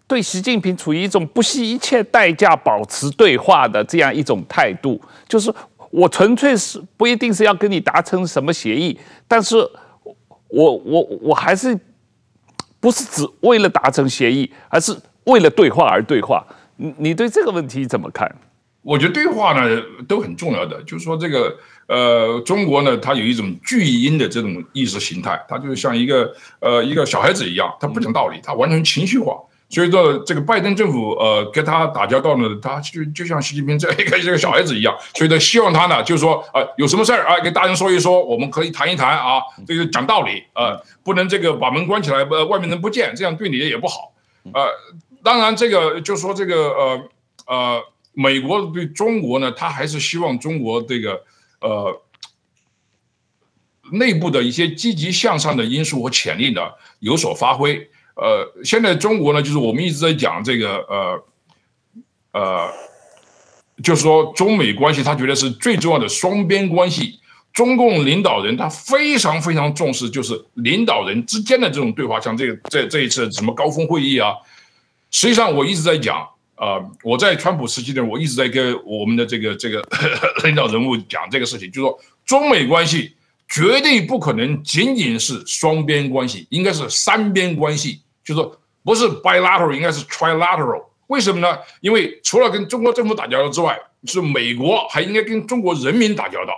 [0.06, 5.52] 对习近平处于一种不惜一切代价保持对话的这样一种态度，就是
[5.92, 9.56] 我纯粹是不一定是要跟你达成什么协议，但是
[10.48, 11.78] 我我我还是
[12.80, 14.92] 不是只为了达成协议，而是
[15.26, 16.44] 为了对话而对话。
[16.76, 18.28] 你你对这个问题怎么看？
[18.82, 21.56] 我觉得对话呢都很重要的，就是说这个。
[21.88, 29.36] 呃，中国呢，它有一种巨婴的这种意识形态，它就像一个呃一个小孩子一样，他不讲道理，他完全情绪化。
[29.72, 44.12] 所以说，这个拜登政府呃跟他打交道呢，他就就像习近平这 一个这个小孩子一样，所以呢希望他呢，就是说啊、呃，有什么事儿啊，给大人说一说，我们可以谈一谈啊，这个讲道理啊、呃，不能这个把门关起来，呃，外面人不见，这样对你也不好。
[44.52, 44.68] 呃，
[45.24, 47.02] 当然这个就说这个呃
[47.46, 47.82] 呃，
[48.12, 51.24] 美国对中国呢，他还是希望中国这个。
[51.60, 52.02] 呃，
[53.92, 56.60] 内部的一些积极向上的因素和潜力呢
[56.98, 57.88] 有所发挥。
[58.22, 61.24] 呃，现在中国呢，就是我们一直在讲这个呃
[62.32, 62.68] 呃，
[63.82, 67.18] 就是说中美关系，他觉得是最重要的双边关系。
[67.52, 74.32] 中共领导人他非常非常重视，就是领导人之间的这种对话，像这个这这一次什么高峰会议啊，
[75.10, 76.28] 实际上我一直在讲。
[76.54, 79.82] 啊、呃，我在川普时期呢，我一直在跟我们的这个这个
[80.44, 83.16] 领导人物讲这个事情，就是说中美关系
[83.48, 90.84] 绝对不可能仅仅是双边关系，应该是三边关系，就是说不是 bilateral，应该是 trilateral。
[91.08, 91.58] 为什么呢？
[91.80, 96.52] 因为除了跟中国政府打交道之外，是美国还应该跟中国人民打交道。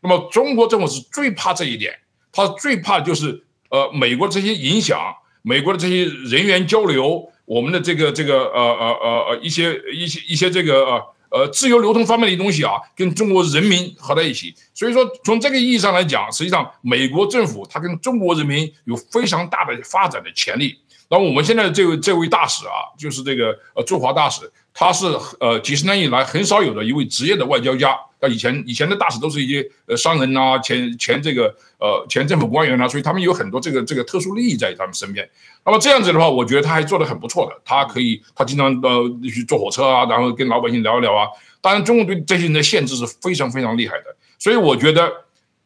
[0.00, 1.94] 那么中国政府是最怕这一点，
[2.32, 4.98] 他最怕就是呃美国这些影响，
[5.42, 7.28] 美国的这些人员交流。
[7.44, 14.54] 我们的这个这个呃呃呃呃一些一些一些这个呃呃自由流通方面的东西啊，跟中国人民合在一起。
[14.72, 20.78] 所以说，从这个意义上来讲，实际上美国政府它跟中国人民有非常大的发展的潜力。
[21.12, 25.04] 那我们现在这位这位大使啊，就是这个呃驻华大使，他是
[25.38, 27.94] 呃几十年以来很少有的一位职业的外交家。
[28.18, 35.28] 那以前以前的大使都是一些呃商人呐，前前这个呃前政府官员呐，所以他们有很多这个这个特殊利益在他们身边。
[35.66, 37.60] 那么这样子的话，我觉得他还做得很不错的。
[37.62, 41.28] 他可以，他经常呃去坐火车啊，然后跟老百姓聊一聊啊。
[41.60, 44.16] 当然，中国对这些人的限制是非常非常厉害的。
[44.38, 45.12] 所以我觉得，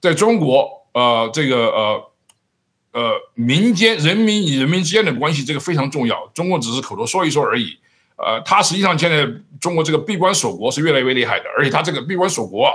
[0.01, 2.11] 在中国呃这个呃
[2.97, 6.27] 呃民间人民与人民之间的关系，这个非常重要。
[6.33, 7.79] 中国只是口头说一说而已。
[8.17, 9.29] 呃，他实际上现在
[9.61, 12.73] 中国这个闭关锁国是越来越厉害的，而且他这个闭关锁国啊，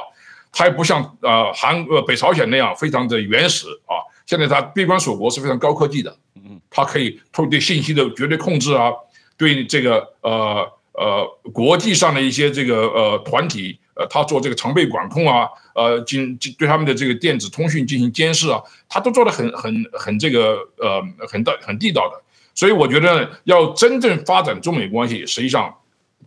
[0.51, 4.05] 他也不像呃韩呃北朝鲜那样非常的原始啊。
[4.27, 8.91] 现在他闭关锁国是非常高科技的，嗯，他可以透过对信息的绝对控制啊，
[9.35, 22.21] 对这个呃呃国际上的一些这个呃团体呃，他做这个常备管控啊，呃进进对他们的这个电子通讯进行监视啊，他都做的很很很这个呃很道很地道的。
[22.53, 25.73] 所以我觉得要真正发展中美关系，实际上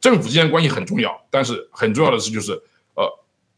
[0.00, 2.52] 政府之间关系很重要，但是很重要的是就是，
[2.94, 3.06] 呃，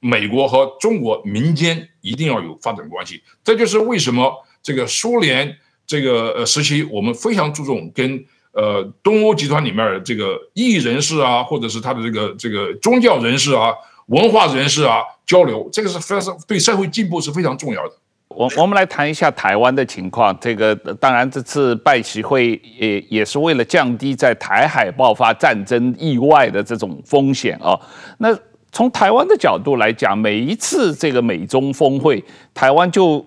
[0.01, 3.23] 美国和中国民间一定要有发展关系。
[3.45, 13.73] 这就是为什么这个苏联这个呃时期，我们非常注重跟呃东欧集团里面这个异议人士啊，或者是他的这个这个宗教人士啊、
[14.07, 17.93] 文化人士啊交流，这个是非常对社会进步是非常重要的。
[18.29, 20.37] 我我们来谈一下台湾的情况。
[20.41, 27.79] 这个当然这次拜习会也也是为了降低在台海爆发战争意外的这种风险啊。
[28.19, 28.37] 那
[28.71, 33.25] 从台湾的角度来讲，每一次这个美中峰会，台湾就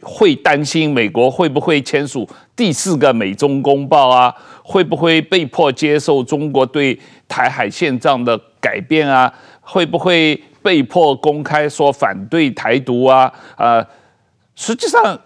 [0.00, 4.34] 会担心美国会不会签署第四个美中公报啊？
[4.64, 6.98] 会不会被迫接受中国对
[7.28, 9.32] 台海现状的改变啊？
[9.62, 13.32] 会不会被迫公开说反对台独啊？
[13.56, 13.82] 呃。
[14.54, 15.18] 实际上，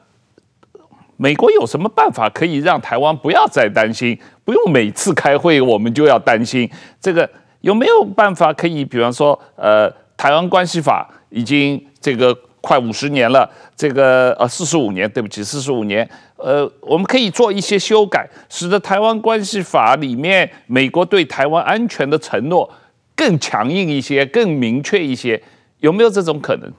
[1.16, 4.16] 美国有什么办法可以让台湾不要再担心？
[4.44, 6.70] 不用每次开会我们就要担心
[7.00, 7.28] 这个，
[7.60, 8.84] 有没有办法可以？
[8.84, 22.70] 比方说，呃，台湾关系法已经这个快五十年了，这个呃四十五年，对不起，四十五年，呃，我们可以做一些修改，使得台湾关系法里面美国对台湾安全的承诺
[23.16, 25.42] 更强硬一些，更明确一些，
[25.80, 26.70] 有没有这种可能？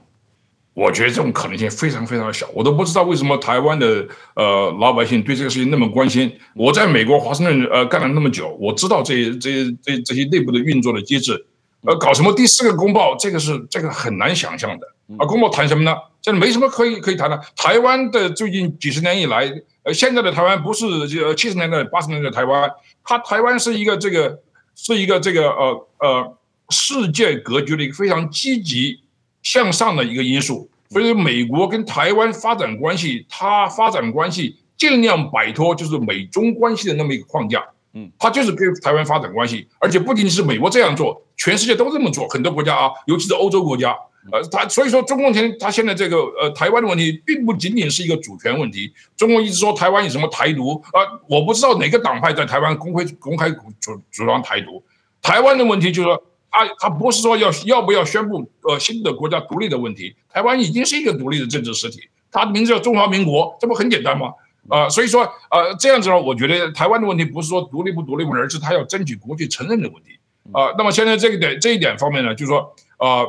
[0.74, 6.32] 我觉得这种可能性非常非常的小，我都不知道为什么台湾的呃老百姓对这个事情那么关心。
[6.54, 11.46] 我在美国华盛顿呃干了那么久，我知道这这这这些内部的运作的机制。
[11.82, 14.86] 呃，搞什么第四个公报，这个是这个很难想象的。
[15.16, 15.96] 啊，公报谈什么呢？
[16.20, 17.40] 这没什么可以可以谈的。
[17.56, 19.48] 台湾的最近几十年以来，
[19.84, 20.86] 呃，现在的台湾不是
[21.24, 22.68] 呃七十年代八十年代的台湾，
[23.04, 24.38] 它台湾是一个这个
[24.78, 26.38] 是一个这个呃呃
[26.70, 29.00] 世界格局的一个非常积极。
[29.40, 37.64] 向上的一个因素，所以美国跟台湾发展关系，它发展关系尽量摆脱就是美中关系的那么一个框架，
[37.94, 43.96] 嗯，它就是跟台湾发展关系，而且不仅仅是美国这样做，全世界都这么做，很多国家啊，尤其是欧洲国家，
[44.32, 54.82] 呃，他所以说中共前他现在这个呃台湾的问题，并不仅仅是一个主权问题，中共一直说台湾有什么台独啊，呃，我不知道哪个党派在台湾公开公开主主张台独，
[55.22, 56.22] 台湾的问题就是说。
[56.50, 64.28] 他他不是说要要不要宣布呃新的国家独立的问题，台湾已经是一个独立的政治实体，它的名字叫中华民国，这不很简单吗？
[64.66, 70.18] 啊、呃，所以说呃这样子呢，我觉得台湾的问题不是说独立不独立而是他要争取国际承认的问题
[70.50, 70.74] 啊、呃。
[70.78, 73.26] 那么现在这个点这一点方面呢，就是说呃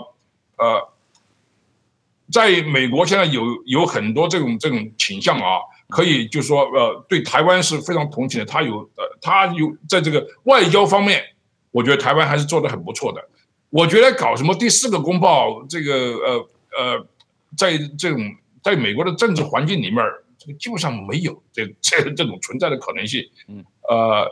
[0.59, 0.89] 呃，
[2.31, 11.23] 在美国现在有有很多这种这种倾向啊，可以就是说呃对台湾是非常同情的，他有呃他有在这个外交方面。
[11.71, 13.23] 我觉得台湾还是做得很不错的。
[13.69, 17.07] 我觉得搞什么第四个公报，这个呃呃，
[17.55, 18.19] 在这种
[18.63, 20.03] 在美国的政治环境里面，
[20.39, 23.23] 这个基本上没有这这这种存在的可能性。
[23.47, 24.31] 嗯，呃呃，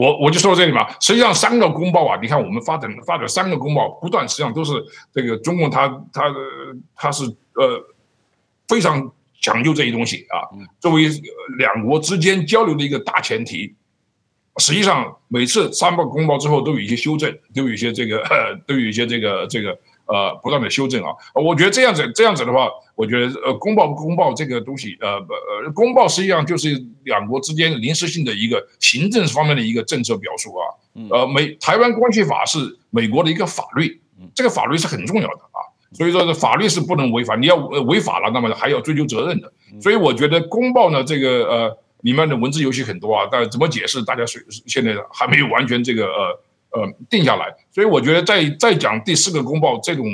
[0.00, 0.88] 我我就说到这里嘛。
[1.00, 4.72] 实际上三个公报啊，你看我们发展发展三个公报，不断实际上都是
[5.12, 6.34] 这个中共他他
[6.96, 7.84] 他是呃
[8.66, 11.02] 非常讲究这些东西啊，作为
[11.58, 13.74] 两国之间交流的一个大前提。
[14.58, 18.22] 实际上，每次三报公报之后都有一些修正，都有一些这个，
[18.66, 19.70] 都有一些这个这个
[20.06, 21.10] 呃不断的修正啊。
[21.34, 22.68] 我觉得这样子这样子的话，
[23.00, 25.08] 我觉得呃公报不公报这个东西，呃
[25.64, 26.68] 呃公报实际上就是
[27.04, 30.62] 两国之间临时性的一个行政方面的一个政策表述啊。
[31.10, 32.58] 呃，美台湾关系法是
[32.90, 34.00] 美国的一个法律，
[34.34, 35.58] 这个法律是很重要的啊。
[35.92, 39.52] 所以说，这法律是不能违反，你要违法了，那么还要追究责任的。
[39.80, 41.78] 所以我觉得公报呢，这个呃。
[42.02, 50.06] 里面的文字游戏很多啊，但怎么解释，大家是现在还没有完全这个呃呃定下来，所以我觉得再再讲第四个公报这种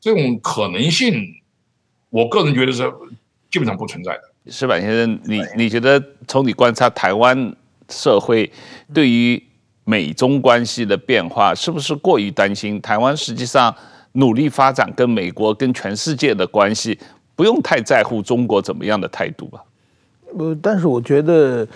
[0.00, 1.12] 这种可能性，
[2.14, 2.88] 我个人觉得是
[3.50, 4.20] 基本上不存在的。
[4.46, 7.52] 石板先生，你你觉得从你观察台湾
[7.88, 8.48] 社会
[8.94, 9.42] 对于
[9.82, 12.80] 美中关系的变化，是不是过于担心？
[12.80, 13.74] 台湾实际上
[14.12, 16.96] 努力发展跟美国跟全世界的关系，
[17.34, 19.64] 不用太在乎中国怎么样的态度吧？
[20.38, 21.66] 呃，但是我觉得，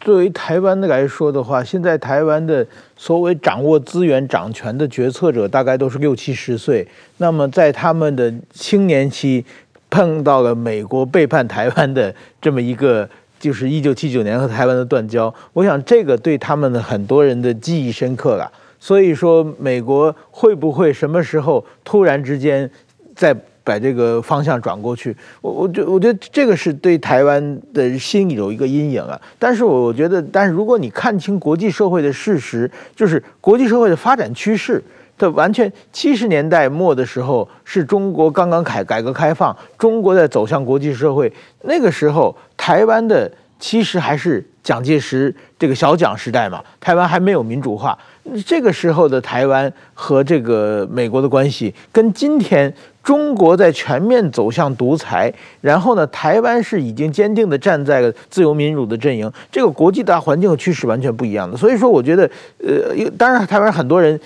[0.00, 6.86] 作为台湾的来说的话，现在台湾的所谓掌握资源、掌权的决策者，大概都是六七十岁。
[7.18, 9.44] 那么在他们的青年期，
[9.90, 13.08] 碰到了美国背叛台湾的这么一个，
[13.38, 15.32] 就是一九七九年和台湾的断交。
[15.52, 18.50] 我想这个对他们的很多人的记忆深刻了。
[18.78, 22.70] 所以说，美国会不会什么时候突然之间
[23.14, 23.36] 在？
[23.62, 29.20] 把这个方向转过去，我我觉我觉得这个是对台湾的心里有一个阴影啊。
[29.38, 34.82] 但是我觉得，但是如果你看清国际社会的事实，就是国际社会的发展趋势，
[35.18, 41.32] 它完全七十年代末的时候是中国刚刚改改革开放，中国在走向国际社会，
[41.62, 47.98] 那个时候台湾的其实还是蒋介石这个小蒋时代嘛，台湾还没有民主化。
[48.44, 52.72] 这个时候的台湾和这个美国的关系，跟今天
[53.02, 61.56] 中国在全面走向独裁，然后呢，台湾是已经坚定的站在自由民主的阵营，这个国际大环境和趋势完全不一样的。
[61.56, 64.18] 所以说，我觉得，呃，当然台湾很多人。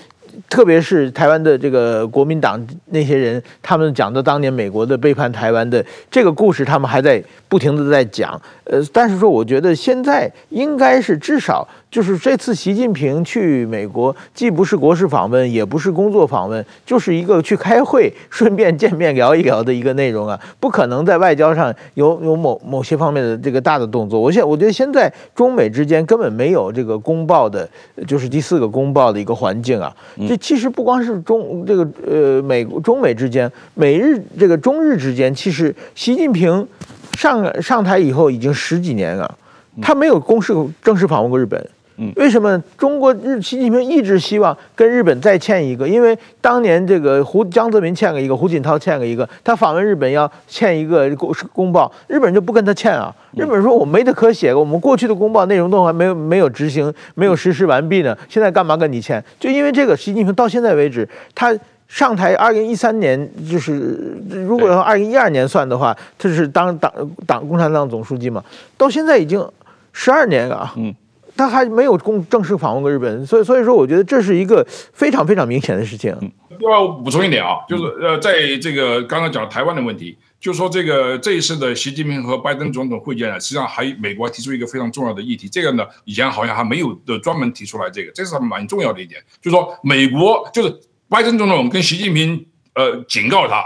[0.49, 8.39] 特别是台湾的这个国民党那些人，他们讲的当年美国的背叛台湾的这个故事，他们还在不停的在讲。
[8.65, 11.65] 呃，但是说，我觉得现在应该是至少。
[11.95, 24.19] 就是这次习近平去美国，既不是国事访问，也不是工作访问，就是一个去开会，顺便见面聊一聊的一个内容啊，不可能在外交上有有某某些方面的这个大的动作。
[24.19, 27.65] 我现我觉得现在中美之间根本没有这个公报的，
[28.05, 29.95] 就是第四个公报的一个环境啊。
[30.27, 36.67] 这其实不光是中这个呃美中美之间，美日这个中日之间，其实习近平
[37.13, 39.37] 上上台以后已经十几年了，
[39.81, 41.65] 他没有公式正式访问过日本。
[41.97, 45.87] 嗯，为什么中国日习近平一直希望跟日本再欠一个？
[45.87, 53.15] 因为当年这个胡江泽民欠了一个，胡锦涛欠了一个，他访问日本要欠一个公公报，日本人就不跟他欠啊。
[53.37, 59.23] 日本人说我没得可写，我们过去的公报内容都还没有没有执行，没有实施完毕呢，现在干嘛跟你欠？
[59.39, 66.91] 就因为这个，习近平到现在为止，他上台二零一三年，就是如果二零一二年算的话，他是当党
[67.25, 68.43] 党共产党总书记嘛，
[68.75, 69.41] 到现在已经
[69.93, 70.73] 十二年了啊。
[70.75, 70.93] 嗯。
[71.35, 76.15] 他还没有公正式访问过日本，所以所以说，我觉得这是一个非常非常明显的事情。
[76.59, 90.73] 另外，我补充一点啊，就是呃，在这个刚刚讲台湾的问题，就说这个这一次的习近平和拜登总统会见呢，实际上还美国提出一个非常重要的议题，这个呢以前好像还没有的专门提出来，这个这是蛮重要的一点，就说美国就是
[91.09, 93.63] 拜登总统跟习近平呃警告他，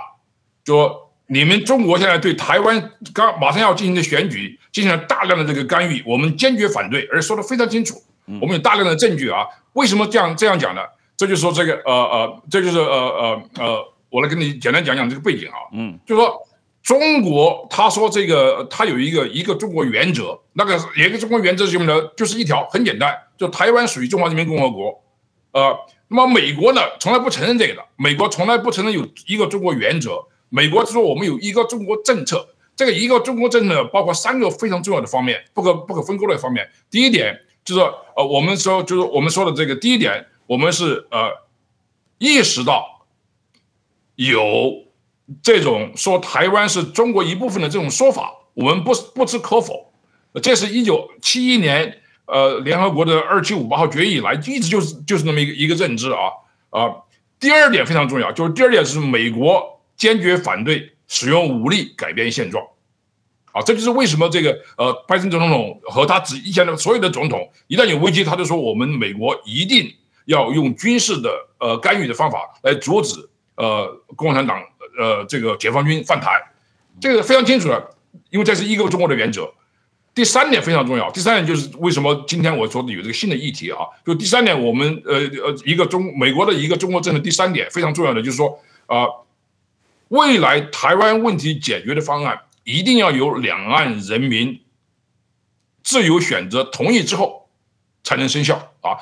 [0.65, 1.08] 说。
[1.31, 8.01] 你们中国现在对台湾刚马上要进行的选举进行了大量的这个干预，我们坚决反对，而且说的非常清楚。
[8.41, 9.45] 我们有大量的证据啊。
[9.73, 10.81] 为什么这样这样讲呢？
[11.15, 15.69] 这就是说这个呃呃，这就是呃呃呃，我来跟你简单讲讲这个背景啊。
[15.71, 16.35] 嗯，就是说
[16.81, 22.09] 中国他说这个他有一个一个中国原则，那个一个中国原则是什么呢？
[22.17, 24.99] 就是一条很简单，就台湾属于中华人民共和国。
[25.51, 25.77] 呃，
[26.07, 30.25] 那么美国呢从来不承认这个的，美国从来不承认有一个中国原则。
[30.49, 36.67] 美国说我们有一个中国政策，这个一个中国政策包括三个非常重要的方面，不可不可分割的方面。
[36.89, 37.81] 第一点就是
[38.15, 41.29] 呃，我们说就是我们说的这个第一点，我们是呃
[42.17, 43.05] 意识到
[44.15, 44.85] 有
[45.43, 49.93] 这种说台湾是中国一部分的这种说法，我们不不知可否。
[50.41, 56.19] 这是一九七一年呃联合国的二七五八号决议以来一直就是就是那么一个一个认知啊
[56.71, 56.95] 啊、
[57.39, 59.78] 第二点非常重要，就是第二点是美国。
[59.99, 62.63] 坚决反对使用武力改变现状，
[63.51, 69.93] 啊，这就是为什么这个呃，拜登总统和他之以前的所有的总统，一旦有危机，他就说我们美国一定
[70.23, 71.29] 要用军事的
[71.59, 73.85] 呃干预的方法来阻止呃
[74.15, 74.63] 共产党
[74.97, 76.41] 呃这个解放军犯台，
[77.01, 77.91] 这个非常清楚的，
[78.29, 79.51] 因为这是一个中国的原则。
[80.15, 89.05] 第三点非常重要，第三点就是为什么今天我说的有这个新的议题啊，就第三点，我们呃呃一个中美国的一个中国政策，第三点非常重要的就是说啊。
[90.09, 94.61] 未来台湾问题解决的方案一定要由两岸人民
[95.83, 97.49] 自由选择同意之后
[98.03, 98.93] 才能生效啊！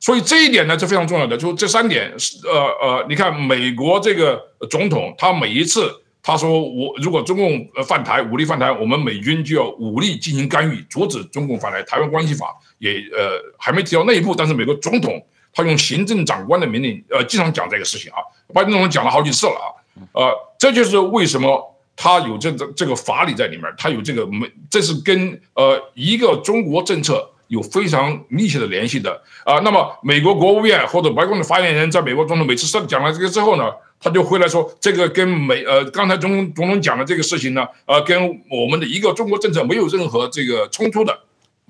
[0.00, 1.36] 所以这一点呢是非常重要的。
[1.36, 2.12] 就这三点，
[2.44, 11.82] 呃呃，你看美国这个总统，他每一次他说我如果中共犯台，武力犯台，我们美军就要武力进行干预，阻止中共犯台。
[11.82, 18.18] 台湾关系法也呃还没提到那一步，但是美国总统他用行政长官的命令，呃，经常讲这个事情啊。
[18.54, 19.77] 拜登总统讲了好几次了啊。
[20.12, 41.18] 呃，这就是为什么他有这个这个法理在里面，他有这个没，这是跟呃一个中国政策有非常密切的联系的啊、那么美国国务院或者白宫的发言人在美国总统每次上讲了这个之后呢，他就回来说这个跟美呃刚才总总统讲的这个事情呢，呃跟我们的一个中国政策没有任何这个冲突的，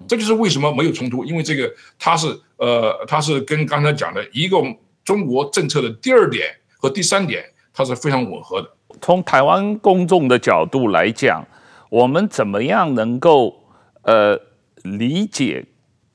[0.08, 2.26] 这就是为什么没有冲突，因为这个他是
[2.56, 4.56] 呃他是跟刚才讲的一个
[5.04, 7.44] 中国政策的第二点和第三点。
[7.78, 8.68] 它是非常吻合的。
[9.00, 11.46] 从台湾公众的角度来讲，
[11.88, 13.54] 我们怎么样能够
[14.02, 14.36] 呃
[14.82, 15.64] 理解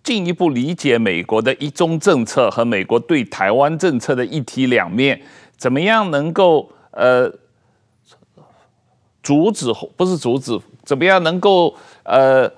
[0.04, 5.22] 进一步理解美国的一中政策和美国对台湾政策的一体两面？
[5.56, 7.32] 怎么样能够呃
[9.22, 10.60] 阻止不是阻止？
[10.84, 12.52] 怎么样能够呃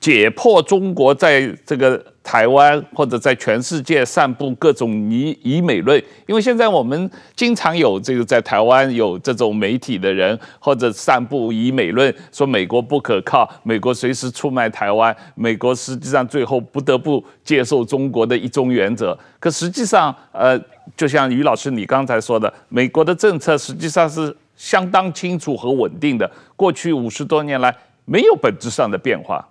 [0.00, 19.18] 解破中国在这个台湾或者在全世界散布各种以以美论，因为现在我们经常有这个在台湾有这种媒体的人或者散布以美论，说美国不可靠，美国随时出卖台湾，美国实际上最后不得不接受中国的一中原则。
[19.40, 20.56] 可实际上，呃，
[20.96, 29.44] 就像于老师你刚才说的，美国的政策实际上是相当清楚和稳定的，过去五十多年来没有本质上的变化。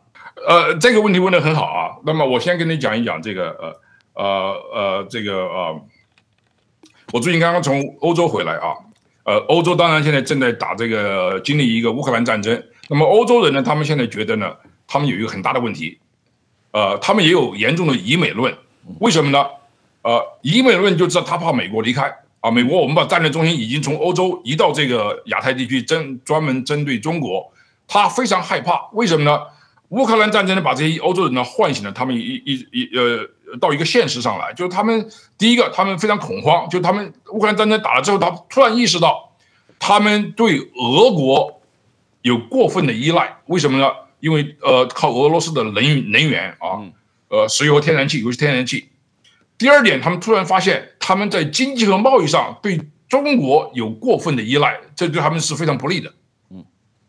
[0.48, 1.92] 呃，这个问题问的很好啊。
[2.06, 5.82] 那么我先跟你讲一讲这个呃呃呃这个呃，
[7.12, 8.74] 我最近刚刚从欧洲回来啊。
[9.24, 12.62] 呃，欧洲当然现在正在打这个经历一个乌克兰战争。
[12.90, 14.52] 那么欧洲人呢，他们现在觉得呢，
[14.88, 16.00] 他们有一个很大的问题，
[16.72, 18.52] 呃，他们也有严重的以美论。
[19.00, 19.46] 为什么呢？
[20.02, 22.50] 呃，以美论就知道他怕美国离开啊。
[22.50, 27.48] 美国我们把战略中心已经从欧洲移到这个亚太地区，针专门针对中国，
[27.88, 28.90] 他非常害怕。
[28.94, 29.40] 为什么呢？
[29.92, 35.06] 乌克兰战争呢，把这些欧洲人呢唤醒了，他们一一一呃到一个现实上来，就是他们
[35.38, 39.36] 第一个，他们非常恐慌，就他们乌克兰战争打了之后，他突然意识到，
[39.78, 41.62] 他们对俄国
[42.22, 43.92] 有过分的依赖，为什么呢？
[44.22, 45.74] 因为呃靠俄罗斯的能
[46.12, 46.80] 能源啊，
[47.28, 48.88] 呃石油和天然气，尤其天然气。
[49.58, 52.80] 第二点，他们突然发现他们在经济和贸易上对
[53.10, 56.14] 中国有过分的依赖，这对他们是非常不利的。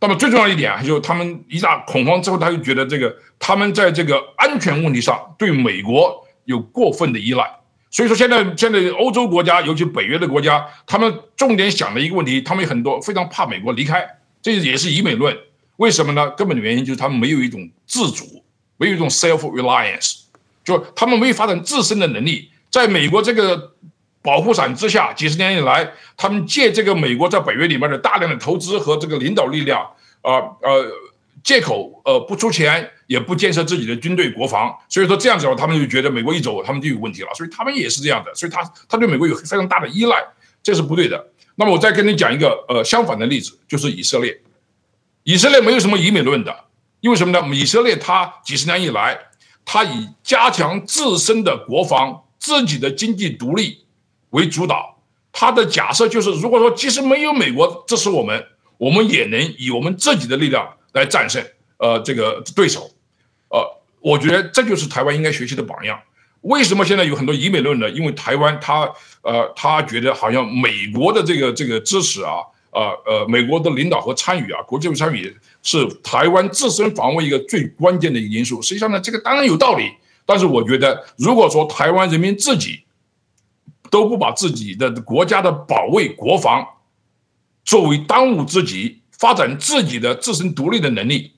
[0.02, 7.48] 那么最重要一点啊，就是他们一大恐慌之后，他就觉得这个他们在这个安全问题上对美国有过分的依赖。
[7.88, 14.04] 所以说现在现在欧洲国家，尤其北约的国家，他们重点想的一个问题，他们有很多非常怕美国离开，
[14.42, 15.36] 这也是以美论。
[15.76, 16.28] 为什么呢？
[16.30, 18.42] 根本的原因就是他们没有一种自主，
[18.78, 20.22] 没有一种 self reliance，
[20.64, 23.70] 就他们没有发展自身的能力，在美国这个。
[24.22, 29.82] 保护伞之下，几十年以来，他们借这个美国在北约里面的大量的投资和这个领导力量，
[30.20, 30.92] 啊呃，呃，
[31.42, 40.16] 借口呃不出钱，也不建设自己的军队国防，所以说这样子的话，他们就觉得美国一走，他们就有问题了，所以他们也是这样的，所以他他对美国有非常大的依赖，
[40.62, 41.26] 这是不对的。
[41.56, 44.40] 那么我再跟你讲一个呃相反的例子，就是以色列，
[45.24, 46.56] 以色列没有什么以美论的，
[47.00, 47.54] 因为什么呢？
[47.54, 49.18] 以色列它几十年以来，
[49.64, 53.81] 它以加强自身的国防、自己的经济独立。
[54.32, 54.98] 为主导，
[55.30, 58.44] 他的假设就是，如果说即使没有美国支持我们，
[58.78, 61.42] 我们也能以我们自己的力量来战胜
[61.76, 62.90] 呃这个对手，
[63.50, 63.60] 呃，
[64.00, 66.00] 我觉得这就是台湾应该学习的榜样。
[66.40, 67.88] 为什么现在有很多以美论呢？
[67.90, 78.62] 因为台湾他呃他觉得好像美国的这个这个支持啊，呃呃美国的领导和参与啊，国际参与是台湾自身防卫一个最关键的一个因素。
[78.62, 79.92] 实际上呢，这个当然有道理，
[80.24, 82.82] 但是我觉得如果说台湾人民自己。
[83.92, 86.66] 都不把自己的国家的保卫国防
[87.62, 91.32] 作为当务之急，发展自己的自身独立的能力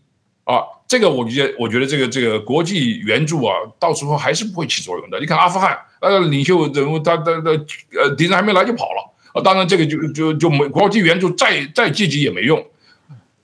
[0.45, 5.19] 啊，这个我觉得，我觉得这个这个国际援助啊，到时候还是不会起作用的。
[5.19, 7.51] 你看阿富汗，呃，领袖人物他他他
[7.99, 12.65] 呃敌人还没来就跑了啊，当然这个就就就没国际援助再再积极也没用。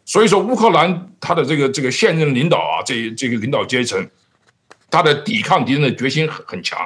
[0.04, 4.08] 所以说乌克兰他的这个这个现任领导啊，这这个领导阶层，
[4.88, 6.78] 他的抵抗敌人的决心很很强。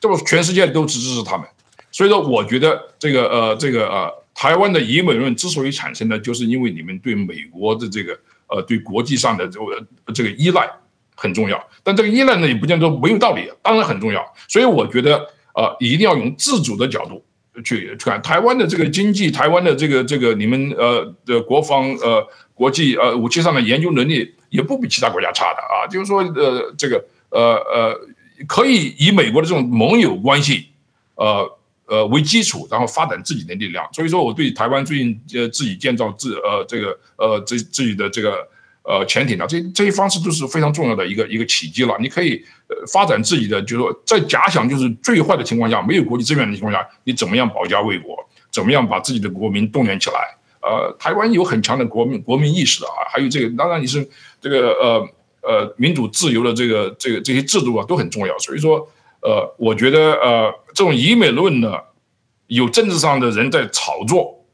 [0.00, 1.46] 这不全世界都支持他们，
[1.92, 10.66] 所以说我觉得这个呃这个呃台湾的以美论之所以产生呢，就是因为你们对美国的这个呃对国际上的这个这个依赖
[11.14, 14.24] 很重要，但这个依赖呢也不见得没有道理，当然很重要。
[14.48, 15.18] 所以我觉得
[15.54, 17.22] 呃一定要用自主的角度
[17.62, 28.00] 去看台湾的这个经济，台湾的这个这个你们呃的国防呃国际呃武器上的研究能力也不比其他国家差的啊，就是说呃这个呃呃。
[28.46, 30.68] 可以以美国的这种盟友关系，
[31.14, 33.86] 呃呃为基础，然后发展自己的力量。
[33.92, 38.46] 所以说，我对台湾最近呃自己建造自呃这个呃自自己的这个
[38.82, 41.96] 呃潜艇啊，这这些方式都是非常重要的一个一个契机了。
[42.00, 48.16] 你可以呃发展自己的，就是说在假想就是最坏的情况下，没有国际资源的情况下，你怎么样保家卫国？
[48.50, 50.36] 怎么样把自己的国民动员起来？
[50.62, 54.08] 呃，台湾有很强的国民国民意识的啊，还有这个，当然你是
[54.40, 55.08] 这个呃。
[55.42, 58.38] 呃，民主自由的这个这个这些制度啊，都很重要。
[58.38, 58.86] 所以说，
[59.20, 61.78] 呃，我觉得呃，这种以美论呢，
[62.46, 64.44] 有政治上的人在炒作，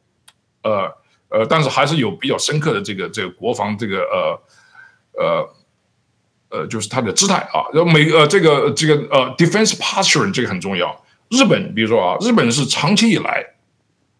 [0.63, 0.93] 呃
[1.29, 4.41] 呃，但是还是有比较深刻的这个这个国防这个呃
[5.19, 5.49] 呃
[6.51, 7.67] 呃，就是它的姿态啊。
[7.73, 11.05] 然后美呃这个这个呃 defense posture 这个很重要。
[11.31, 13.45] 日本比如说啊，日本是长期以来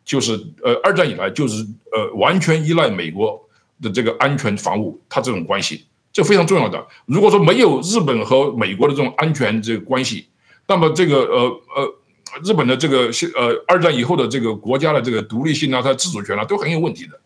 [0.05, 0.33] 就是
[0.65, 3.41] 呃二战以来就是呃完全依赖美国
[3.81, 5.87] 的这个安全防务，它这种关系。
[6.17, 6.83] 这非常重要的。
[7.05, 10.27] 如果说没有日本和美国的这种安全这个关系，
[10.67, 11.95] 那么这个呃呃，
[12.43, 17.21] 日本的这个呃二战以后的这个国家的这个独立性啊，它的自主权啊，都很有问题的。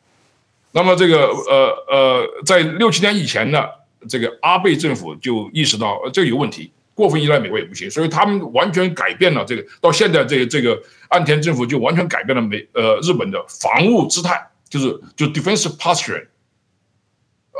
[0.73, 3.65] 那么这个呃呃，在六七年以前呢，
[4.09, 6.73] 这个安倍政府就意识到这有问题。
[6.93, 9.65] 过分依赖美国也不行，所以他们完全改变了这个。
[9.81, 10.77] 到现在这个这个
[11.11, 16.27] 岸田政府就完全改变了美呃日本的防务姿态，就是就 defensive posture。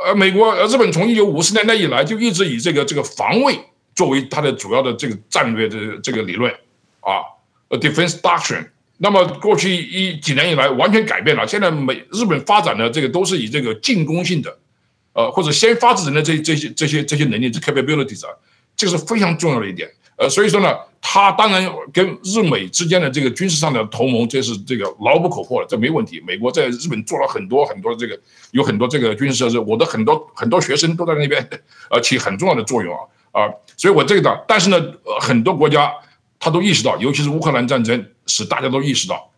[0.05, 3.59] 呃，美国呃日本从一九五十年代以来就一直以这个这个防卫
[3.95, 6.51] 作为它的主要的这个战略的这个理论
[7.01, 7.21] 啊，
[7.69, 8.67] 呃 defense doctrine。
[8.97, 14.57] 那么过去一几年以来完全改变了，现在美日本发展的这个都是以这个进攻性的，
[15.13, 18.29] 呃或者先发制人的这这些这些这些能力 capabilities 啊，
[18.75, 19.89] 这个是非常重要的一点。
[20.21, 26.21] 呃，所以说呢，他当然跟日美之间的这个军事上的同盟，这是这个牢不可破的，这没问题。
[26.25, 28.19] 美国在日本做了很多很多这个
[28.51, 31.49] 有很多这个军事设施，我的很多很多学生都在那边
[31.89, 34.79] 呃起很重要的作用啊啊，所以我这个，但是呢，
[35.19, 35.91] 很多国家。
[36.43, 39.29] 他都意识到，尤其是乌克兰战争，使大家都意识到，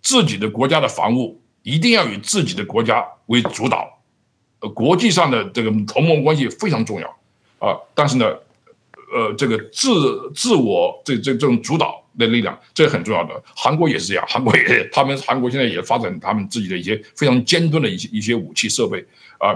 [0.00, 3.98] 自己的国家的防务一定要以自己的国家为主导，
[4.60, 7.08] 呃，国际上的这个同盟关系非常重要，
[7.58, 8.24] 啊，但是呢，
[9.14, 9.90] 呃，这个自
[10.34, 13.30] 自我这这这种主导的力量，这是很重要的。
[13.56, 19.04] 韩国也是这样，韩国也他们韩国现在也发展他们自己的一些非常尖端的一些一些武器设备，
[19.38, 19.54] 啊，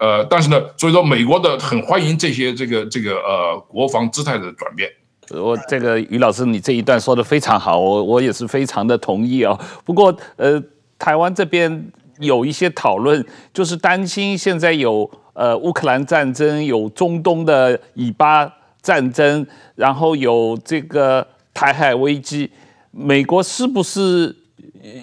[0.00, 4.90] 呃，但是呢，所以说美国的很欢迎这些这个这个呃国防姿态的转变。
[5.30, 9.58] 我这个于老师，你这一段说的非常好，我我也是非常的同意哦。
[9.82, 10.62] 不过，呃，
[10.98, 18.52] 台湾这边有一些讨论，就是担心现在有呃乌克兰战争，有中东的以巴
[18.84, 22.48] 战争，然后有这个台海危机，
[22.92, 24.36] 美国是不是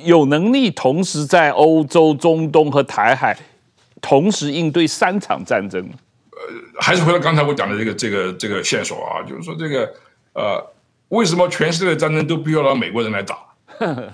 [0.05, 3.37] 有能力同时在欧洲、中东和台海
[3.99, 5.85] 同时应对三场战争？
[6.31, 6.39] 呃，
[6.79, 9.91] 还是回到刚才我讲的这个这个这个线索啊，就是说这个。
[10.33, 10.65] 呃，
[11.09, 13.37] 为什么全世界的战争都必须要让美国人来打？
[13.79, 14.13] 呃，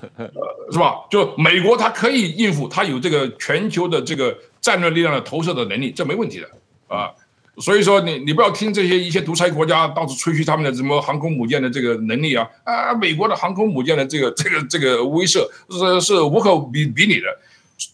[0.71, 0.95] 是吧？
[1.11, 6.49] 就美国，它可以应付，它有这个全球的这个战略力量的投射的能力，这没问题的
[6.87, 7.13] 啊。
[7.59, 12.93] 所以说，你你不要听这些一些独裁国家到处吹嘘他们的什么航空母舰的这个能力啊啊！
[12.93, 17.25] 美国的航空母舰的这个 这个这个威慑是是无可比比拟的。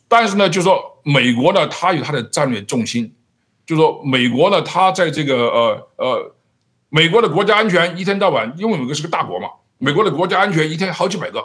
[0.07, 3.11] 但是呢，就是说美国呢，它有它的战略重心，
[3.65, 6.35] 就是说美国呢，它在这个呃呃。
[6.95, 9.47] 美国的国家安全一天到晚，因为美国是个大国嘛，
[9.79, 11.43] 美国的国家安全一天好几百个，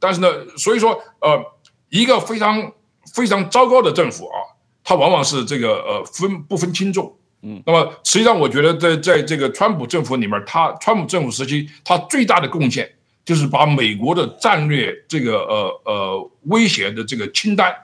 [0.00, 1.40] 但是呢，所以说呃，
[1.88, 2.72] 一个非常
[3.14, 4.42] 非常糟糕的政府啊，
[4.82, 12.90] 它往往是这个呃分不分轻重，嗯，那么实际上我觉得在在这个川普政府里面，他川普政府时期他最大的贡献
[13.24, 17.74] 就是把美国的战略这个呃呃威胁的这个清单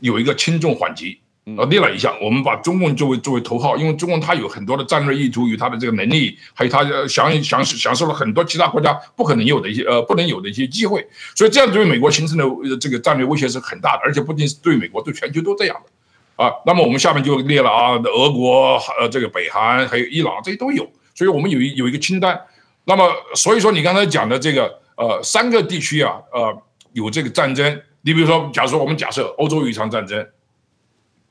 [0.00, 1.18] 有一个轻重缓急。
[1.56, 11.02] 啊，列了一下，我们把中共作为作为头号，因为中共他有很多的战略意图与他的这个能力，还有他享享享受了很多其他国家不可能有的一些呃不能有的一些机会，
[11.34, 15.90] 所以这样对美国形成的这个战略威胁是很大的，而且不仅是对美国，对全球都这样的
[16.38, 16.50] 啊。
[16.64, 22.40] 那么我们下面就列了啊，俄国、呃这个北韩还有伊朗这些都有，所以我们有一有一个清单。
[22.84, 26.62] 那么所以说你刚才讲的这个呃三个地区啊，呃
[26.94, 30.26] 有这个战争，你比如说，假如说我们假设欧洲有一场战争。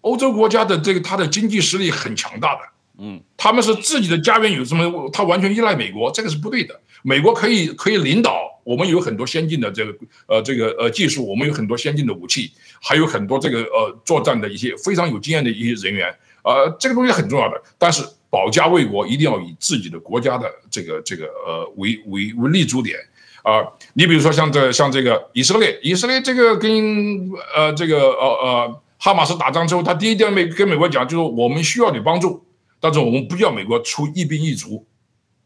[0.02, 2.62] 欧洲国家的这个它的经济实力很强大的，
[3.00, 6.80] 嗯，他们是自己的家园有什么，他完全依赖美国，这个是不对的。
[7.02, 9.98] 美国可以可以领导，我们有很多先进的这个
[10.28, 12.52] 呃这个呃技术，我们有很多先进的武器，
[12.82, 16.14] 还有很多这个呃作战的一些非常有经验的一些人员，
[16.44, 17.56] 呃，这个东西很重要的。
[17.78, 22.98] 但是保家卫国一定要以自己的国家的这个这个呃为为为立足点
[23.44, 23.74] 啊，呃。
[23.94, 28.82] 你比如说像这像这个以色列，以色列这个跟呃这个呃呃。
[29.00, 32.44] 哈马斯打仗之后，他第一点没跟美国讲，就是我们需要你帮助，
[32.80, 34.84] 但是我们不要美国出一兵一卒，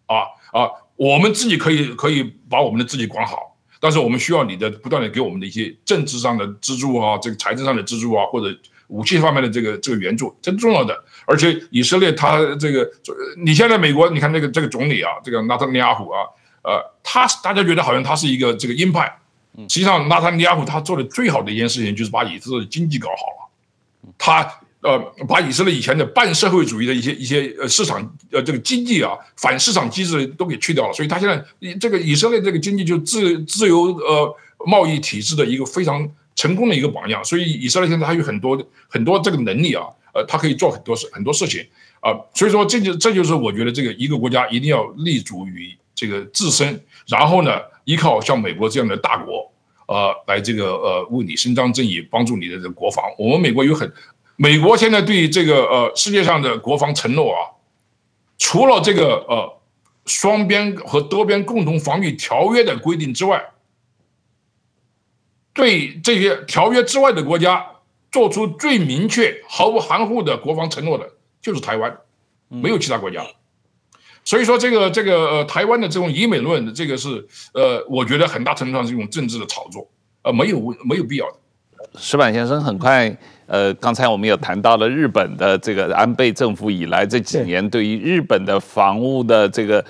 [0.06, 0.72] 啊啊，
[1.02, 8.56] 我们自己可以可以把我们的自己管好，但是我们需要你的不断的给我们的一些政治上的资助啊，这个财政上的资助啊，或者
[8.90, 10.96] 武器方面的这个这个援助，这是重要的。
[11.26, 12.88] 而且以色列他这个，
[13.44, 16.20] 你现在美国，你看那个这个总理啊，这个纳坦尼亚胡啊，
[16.62, 19.12] 呃，他大家觉得好像他是一个这个鹰派，
[19.62, 23.50] 实际上纳坦尼亚胡他做的最好的一件事情就是把以色列经济搞好了。
[24.20, 24.48] 他
[24.82, 28.02] 呃，把以色列以前的半社会主义的一些一些呃市场
[28.32, 37.24] 呃这个经济啊反市场机制都给去掉了，所以他现在这个以色列这个经济就自自由呃贸易体制的一个非常成功的一个榜样。
[37.24, 41.64] 所以以色列现在还有很多很多这个能力啊，呃，他可以做很多事很多事情
[42.00, 42.12] 啊。
[42.34, 47.52] 所以说这就这就是我觉得这个一个国家一定要立足于这个自身，然后呢
[47.86, 49.48] 依靠像美国这样的大国。
[49.88, 53.04] 呃，来这个呃，为你伸张正义，帮助你的这个国防。
[53.18, 53.92] 我们美国有很，
[54.42, 57.46] 美国现在对这个呃世界上的国防承诺啊，
[58.40, 59.62] 除了这个呃
[60.08, 63.40] 双边和多边共同防御条约的规定之外，
[65.54, 67.64] 对这些条约之外的国家
[68.12, 71.08] 做出最明确、毫无含糊的国防承诺的，
[71.40, 71.96] 就是台湾，
[72.50, 73.24] 没有其他国家。
[74.24, 79.88] 所以说这个这个呃台湾的这种以美论的，这个是呃我觉得很大程度上是一种政治的炒作，
[80.24, 81.38] 呃没有没有必要的。
[82.00, 83.16] 石板先生很快，
[83.52, 89.84] 呃，刚才我们有谈到了日本的这个安倍政府以来这几年对于日本的防务的这个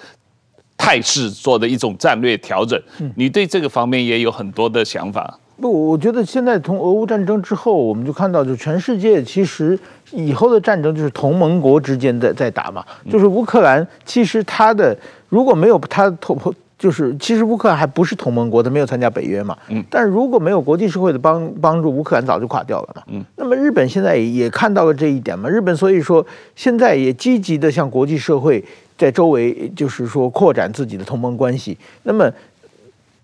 [0.76, 2.82] 态势做的一种战略调整，
[3.16, 5.40] 你对这个方面也有很多的想法。
[5.58, 9.78] 不，我觉得现在从俄乌战争之后，我们就看到，就全世界其实
[10.10, 14.98] 以后的战争就是同盟国之间在在打嘛，就是乌克兰其实它的
[15.30, 16.36] 如果没有他同。
[16.82, 19.56] 就是，其实乌克兰还不是同盟国，他没有参加北约嘛。
[19.68, 19.86] 嗯。
[19.88, 23.04] 但如果没有国际社会的帮帮助，乌克兰早就垮掉了嘛。
[23.12, 23.24] 嗯。
[23.36, 25.48] 那么日本现在也看到了这一点嘛。
[25.48, 26.26] 日本所以说
[26.56, 28.66] 现在也积极的向国际社会
[28.98, 31.78] 在周围，就是说扩展自己的同盟关系。
[32.02, 32.28] 那么。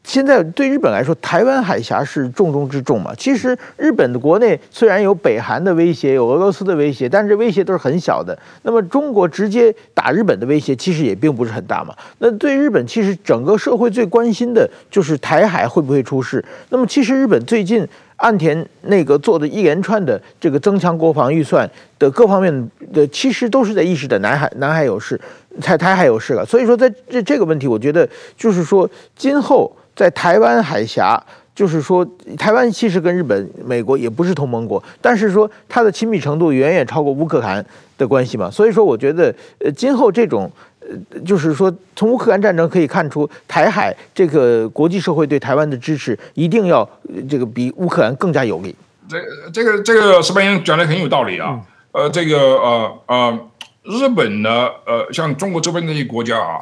[0.08, 3.14] 现在对日本来说，台湾海峡是重中之重嘛。
[3.18, 8.36] 其实日本的国内虽然有北韩的威胁，有俄罗斯的威胁，但是威胁都是很小的。
[8.64, 11.94] 那么中国直接打日本的威胁，其实也并不是很大嘛。
[12.20, 16.44] 那对日本，其实整个社会最关心的就是台海会不会出事。
[16.70, 17.86] 那么其实日本最近
[18.16, 25.20] 岸田内阁做的一连串的这个增强国防预算的各方面的，其实都是在意识的南海南海有事，
[25.60, 26.46] 台台海有事了。
[26.46, 29.70] 所以说在这这个问题，我觉得就是说今后。
[29.98, 31.20] 在台湾海峡，
[31.56, 37.66] 就是说，台湾其实跟日本、美国也不是同盟国，但是说它的亲密程度远远超过乌克兰
[37.98, 38.48] 的关系嘛。
[38.52, 46.88] 所以说，我觉得，呃，今后这种，呃，就是说，从乌克兰战争可以看出，台海这个国际社会对台湾的支持一定要
[47.28, 48.76] 这个比乌克兰更加有力。
[49.10, 49.18] 这、
[49.52, 51.60] 这个、这个矢板先生讲的很有道理啊。
[51.92, 53.40] 呃，这个呃呃，
[53.82, 56.62] 日本呢，呃，像中国周边这些国家啊，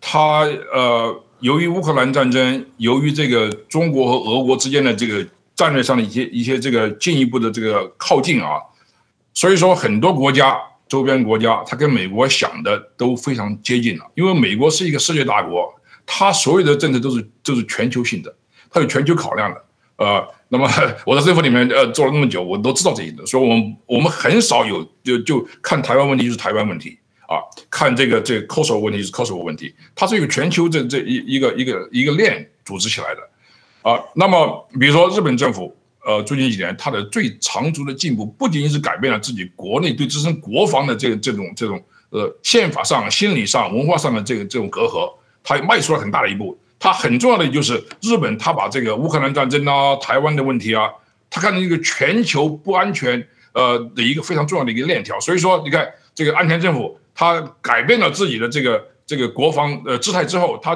[0.00, 1.20] 它呃。
[1.40, 5.26] 由于乌克兰战争，由于这个中国和俄国之间的这个
[5.56, 8.60] 战略上的一些一些这个进一步的这个靠近啊，
[9.32, 14.04] 所以说很多国家周边国家，它跟美国想的都非常接近了。
[14.14, 15.72] 因为美国是一个世界大国，
[16.04, 18.34] 它所有的政策都是都是全球性的，
[18.70, 19.64] 它有全球考量的。
[19.96, 20.68] 呃，那么
[21.06, 26.98] 我在政府里面呃做了那么久，我都知道这一点，所以我们我们很少有就就看台湾问题就是台湾问题。
[27.30, 27.38] 啊，
[27.70, 33.20] 看这个这个 Kosovo 问题是 coso 问题，它是一个全球这这一一个一个一个链组织起来的，
[33.88, 35.72] 啊，那么比如说日本政府，
[36.04, 45.08] 呃，最近几年它的最长足的进步，不仅仅是改变了自己国内对自身国防的这个这种这种呃宪法上、心理上、文化上的这个这种隔阂，
[45.44, 46.58] 它迈出了很大的一步。
[46.80, 50.90] 它很重要的就是日本，它把这个乌克兰战争啊、台湾的问题啊，
[51.30, 55.20] 它看成一个全球不安全呃的一个非常重要的一个链条。
[55.20, 56.98] 所以说，你看这个安田政府。
[57.20, 60.74] 他改变了自己的这个这个国防呃姿态之后，他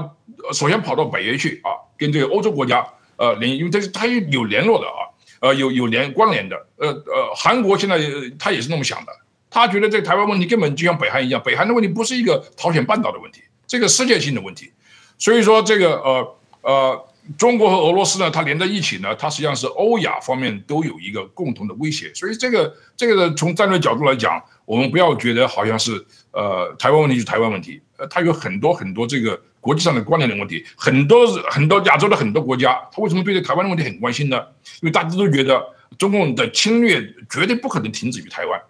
[0.53, 2.87] 首先跑到北约去啊，跟这个欧洲国家
[3.17, 5.09] 呃联，因为这是他有联络的啊，
[5.41, 7.99] 呃有有联关联的，呃呃韩国现在
[8.39, 9.13] 他也是那么想的，
[9.49, 14.71] 他觉得这台湾问题根本就像北韩一样，北韩的问题不是一个朝鲜半岛的问题，这个世界性的问题，
[15.17, 24.39] 所以说这个呃呃中国和俄罗斯呢，它连在一起呢，它实际上是欧亚方面都有一个共同的威胁，所以这个这个从战略角度来讲。
[24.67, 26.03] 我们不要觉得好像是
[26.35, 34.37] 呃台湾问题就是台湾问题，呃，它有很多很多这个国际上的关联的问题，很多很多亚洲的很多国家，它为什么对这台湾的问题很关心呢？
[34.83, 35.63] 因为大家都觉得
[35.97, 38.61] 中共的侵略绝对不可能停止于台湾，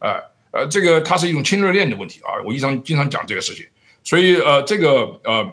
[0.00, 0.10] 呃
[0.52, 3.66] 呃，这个它是一种侵略链的问题啊，我经常经常讲这个事情，
[4.02, 5.52] 所以呃这个呃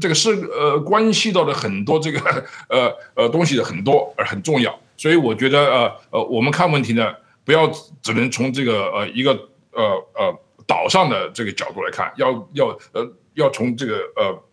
[0.00, 2.20] 这个是呃关系到的很多这个
[2.68, 7.14] 呃呃东西的很多而很重要，所以我觉得呃呃我们看问题呢。
[7.46, 7.70] 不要
[8.02, 9.30] 只能从这个呃一个
[9.70, 9.84] 呃
[10.14, 10.36] 呃
[10.66, 14.44] 岛上的这个角度来看，要要呃要从这个呃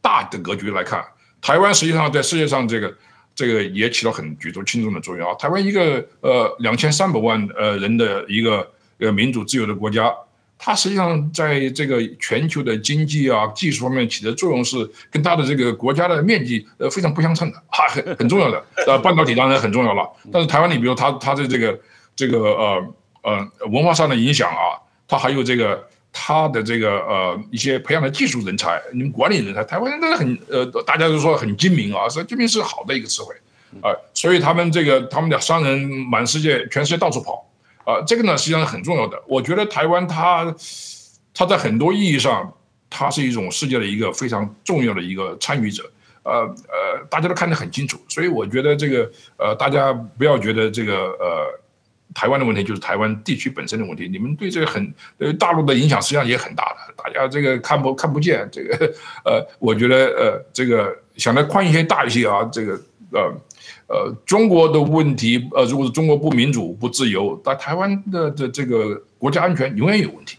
[0.00, 1.04] 大的格局来看。
[1.40, 2.96] 台湾实际上在世界上这个
[3.34, 5.34] 这个也起到很举足轻重的作用啊。
[5.34, 10.14] 台湾一个呃两千三百万呃人的一个呃民主自由的国家，
[10.58, 14.76] 它实际上在这个全球的经济啊技术方面起的作用是
[15.10, 18.64] 跟它的这个国家的面积呃非常不相称的啊，很很重要的。
[18.86, 21.76] 呃，半导体当然很重要了，但是台湾你比如它它的这个。
[22.18, 24.74] 这个呃呃文化上的影响啊，
[25.08, 33.34] 它还有这个它的这个呃一些培养的技术人才，你们管理人才，台湾人都是很呃大家都说很精明啊，说精明是好的一个词汇
[33.80, 35.78] 啊，所以他们这个他们的商人
[36.10, 37.48] 满世界全世界到处跑
[37.84, 39.18] 啊，这个呢实际上是很重要的。
[39.26, 40.54] 我觉得台湾它
[41.32, 42.52] 它在很多意义上，
[42.90, 45.90] 它是一种世界的一个非常重要的一个参与者，
[46.22, 51.60] 呃呃大家都看得很清楚，所以我觉得这个呃大家不要觉得这个呃。
[52.14, 58.94] 台湾的问题就是台湾地区本身的问题，你们对这个很呃大陆的影响实际上也很大的，大家这个看不看不见这个
[59.24, 62.80] 呃，我觉得呃这个想得宽一些大一些啊，这个
[63.12, 63.20] 呃
[63.88, 70.38] 呃中国的问题呃如果是中国不民主不自由，那台湾的的这个国家安全永远有问题。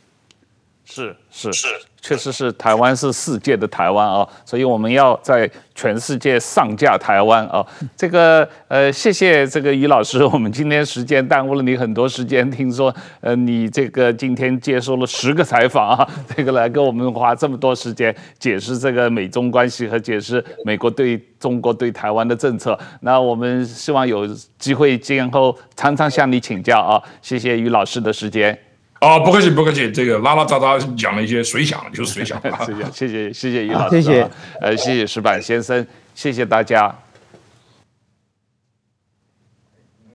[0.91, 1.67] 是是是，
[2.01, 7.63] 确实是台湾是世界的台湾啊，所以我们要在全世界上架台湾啊。
[7.95, 12.49] 这个呃，谢谢这个于老师，我们今天时间耽误了你很多时间。
[12.49, 22.77] 听说呃，你这个今天接受了十个采访啊， 这个来跟我们花这么多时间解释这个美中关系和解释美国对中国对台湾的政策。
[23.01, 24.27] 那我们希望有
[24.57, 26.99] 机会今后常常向你请教啊。
[27.21, 28.57] 谢谢于老师的时间。
[29.01, 29.89] 哦，不客气，不客气。
[29.91, 32.39] 这个拉拉杂杂讲了一些随想，就是随想。
[32.65, 34.01] 谢谢，谢谢，谢谢于老师。
[34.01, 34.29] 谢谢，
[34.59, 36.93] 呃，谢谢石板先生，谢谢大家。